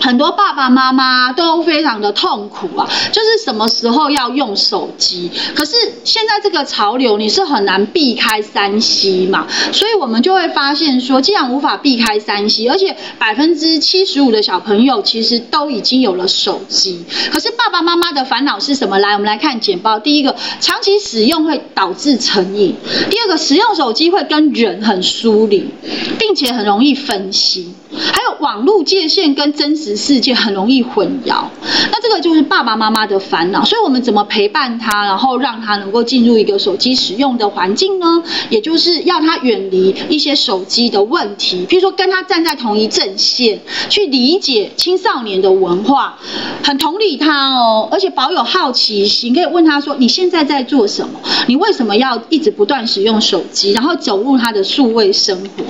[0.01, 18.99] 很多爸爸妈妈都非常的痛苦啊，就是什么时候要用手机，可是现在这个潮流你是很难避开三 C 嘛，所以我们就会发现说，既然无法避开三 C，而且百分之七十五的小朋友其实都已经有了手机，可是爸爸妈妈的烦恼是什么？
[18.99, 19.99] 来，我们来看简报。
[19.99, 22.73] 第一个，长期使用会导致成瘾；
[23.09, 25.69] 第二个，使用手机会跟人很疏离，
[26.17, 27.75] 并且很容易分心。
[27.93, 31.43] 还有网络界限跟真实世界很容易混淆，
[31.91, 33.65] 那这个就是爸爸妈妈的烦恼。
[33.65, 38.23] 所以我们怎么陪伴他，然后让他能够进入一个手机使用的环境呢？
[38.49, 46.17] 也就是要他远离一些手机的问题，譬如说跟他站在同一阵线，去理解青少年的文化，
[46.63, 51.19] 很同理他哦，而且保有好奇心，可以问他说：“你现在在做什么？
[51.47, 55.63] 你为什么要一直不断使用手机？”然后走入他的数位生活。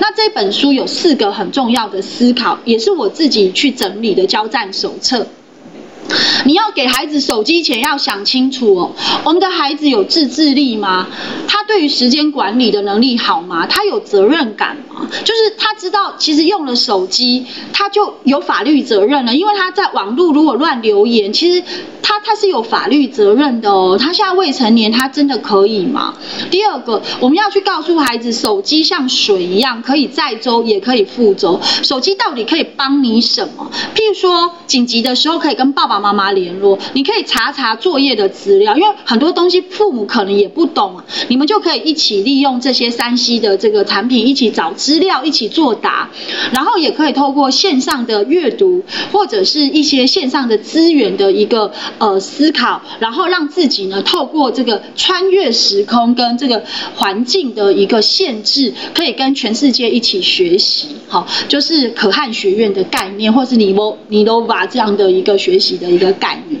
[0.00, 1.53] 那这本书有四个很。
[1.54, 5.24] 重要的思考，也是我自己去整理的交战手册。
[6.44, 8.92] 你要给孩子手机前要想清楚哦，
[9.24, 11.06] 我们的孩子有自制力吗？
[11.48, 13.66] 他对于时间管理的能力好吗？
[13.66, 15.08] 他有责任感吗？
[15.24, 21.62] 就是他知道，其实用了手机，他就有法律责任了，因为他在网络如果乱留言，其实
[22.02, 23.96] 他他是有法律责任的哦。
[23.98, 26.14] 他现在未成年，他真的可以吗？
[26.50, 31.58] 第二个，我们要去告诉孩子，手机像水一样，可以载舟也可以覆舟。
[31.82, 33.70] 手机到底可以帮你什么？
[33.94, 35.93] 譬如说，紧急的时候可以跟爸爸。
[35.94, 46.10] 爸妈妈联络，你可以查查作业的资料，因为很多东西父母可能也不懂，你们就可以一起利用这些三 C 的这个产品，一起找资料，一起作答，
[46.52, 48.82] 然后也可以透过线上的阅读
[49.12, 56.64] 或者是一些线上的资源的一个呃思考，然后让自己呢透过这个穿越时空跟这个
[56.96, 65.78] 环境的一个限制，可以跟全世界一起学习，好，就是可汗学院的概念，或是尼罗尼罗瓦这样的一个学习。
[65.84, 66.60] 的一个概念。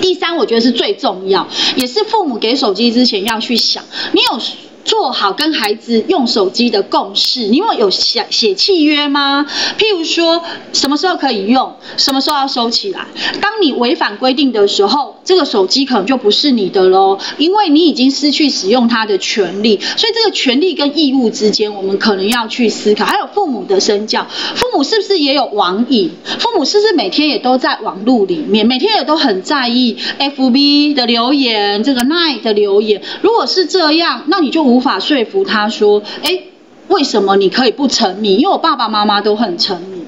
[0.00, 4.40] 第三，我觉得是最重要，也是父母给手机之前要去想，你有。
[4.84, 9.46] 做好跟孩子用手机的共识，你有有写写契约吗？
[9.78, 13.06] 譬如说什么时候可以用，什么时候要收起来。
[13.40, 19.80] 当你违反规定的时候，这个手机可能就不是你的喽，因为你已经失去使用它的权利。
[19.96, 23.06] 所以这个权利跟义务之间，我们可能要去思考。
[23.06, 26.10] 还有父母的身教，父母是不是也有网瘾？
[26.38, 33.00] 父母是不是每天也都在网络里面，每天也都很在意 FB 的留言，这个 Line 的留言？
[33.22, 34.73] 如果是这样，那你就无。
[34.74, 36.42] 无法说服他说：“哎，
[36.88, 38.34] 为什么你可以不沉迷？
[38.36, 40.04] 因为我爸爸妈妈都很沉迷。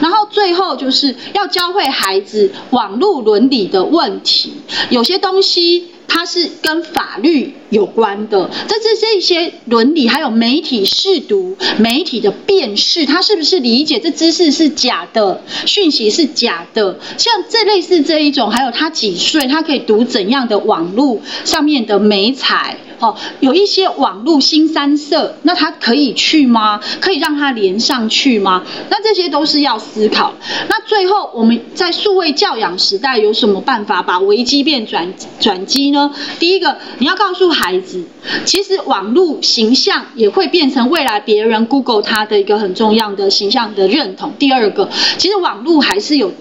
[0.00, 4.54] 然后最后就是要教会孩子网络伦理的问题，
[4.88, 16.98] 有些东西。”它是跟法律有关的，这这这些伦理，还有媒体试读、媒体的辨识，他是不是理解这知识是假的，讯息是假的？
[17.18, 22.78] 像这类似这一种，还有他几岁，他可以读怎样的网络上面的美彩？
[22.98, 26.80] 哦，有一些网络新三色，那他可以去吗？
[26.98, 28.64] 可以让他连上去吗？
[28.88, 30.32] 那这些都是要思考。
[30.70, 36.10] 那最后我们在数位教养时代有什么办法把危机变转转机呢？
[36.38, 38.04] 第一个，你要告诉孩子，
[38.44, 44.34] 其实网络形象也会变成未来别人 Google 他的一个很重要的形象的认同。
[44.38, 46.32] 第二个，其实网络还是有。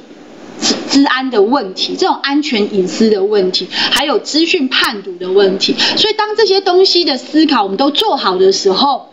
[0.90, 9.10] 治安的问题，这种安全隐私的问题，还有资讯判读的问题，所以当这些东西的思考我们都做好的时候，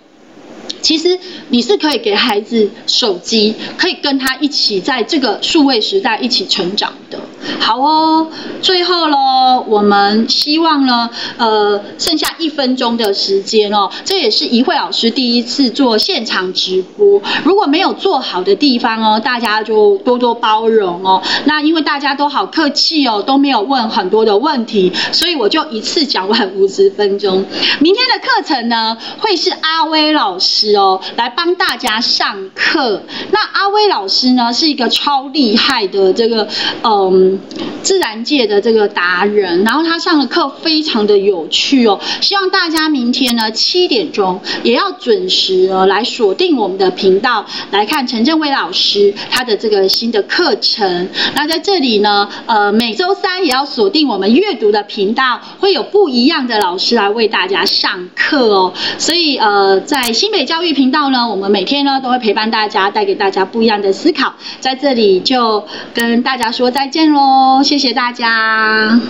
[0.82, 1.18] 其实
[1.48, 7.18] 你是可以给孩子手机，可以跟他一起在这个数位时代一起成长的。
[7.58, 8.28] 好哦，
[8.60, 11.08] 最后喽，我们希望呢，
[11.38, 21.22] 呃，剩下一分钟的时间哦，这也是怡慧老师第一次做现场直播，如果没有做好的地方哦，大家就多多包容哦。
[21.44, 27.44] 那因为大家都好客气哦，都没有问很多的问题，所以我就一次讲完五十分钟。
[27.80, 33.02] 明天的课程呢，会是阿威老师哦来帮大家上课。
[33.30, 36.48] 那阿威老师呢，是一个超厉害的这个，
[36.82, 37.40] 嗯。
[37.82, 41.98] 自然界的这个达人，然后他上的课非常的有趣哦。
[42.20, 51.08] 希望大家明天呢七点钟也要准时哦来锁定我们的频道来看陈正威老师他的这个新的课程。
[51.34, 58.72] 那在这里呢，呃，每周三也要锁定我们阅读的频道，会有不一样的老师来为大家上课哦。
[58.96, 64.34] 所以呃，在新北教育频道呢，我们每天呢都会陪伴大家，带给大家不一样的思考。
[64.60, 69.00] 在这里就跟大家说再见喽，谢谢大家。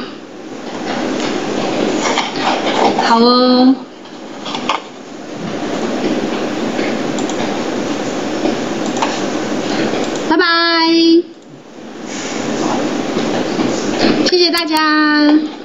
[3.05, 3.74] 好哦。
[10.28, 10.44] 拜拜，
[14.26, 15.62] 谢谢大家。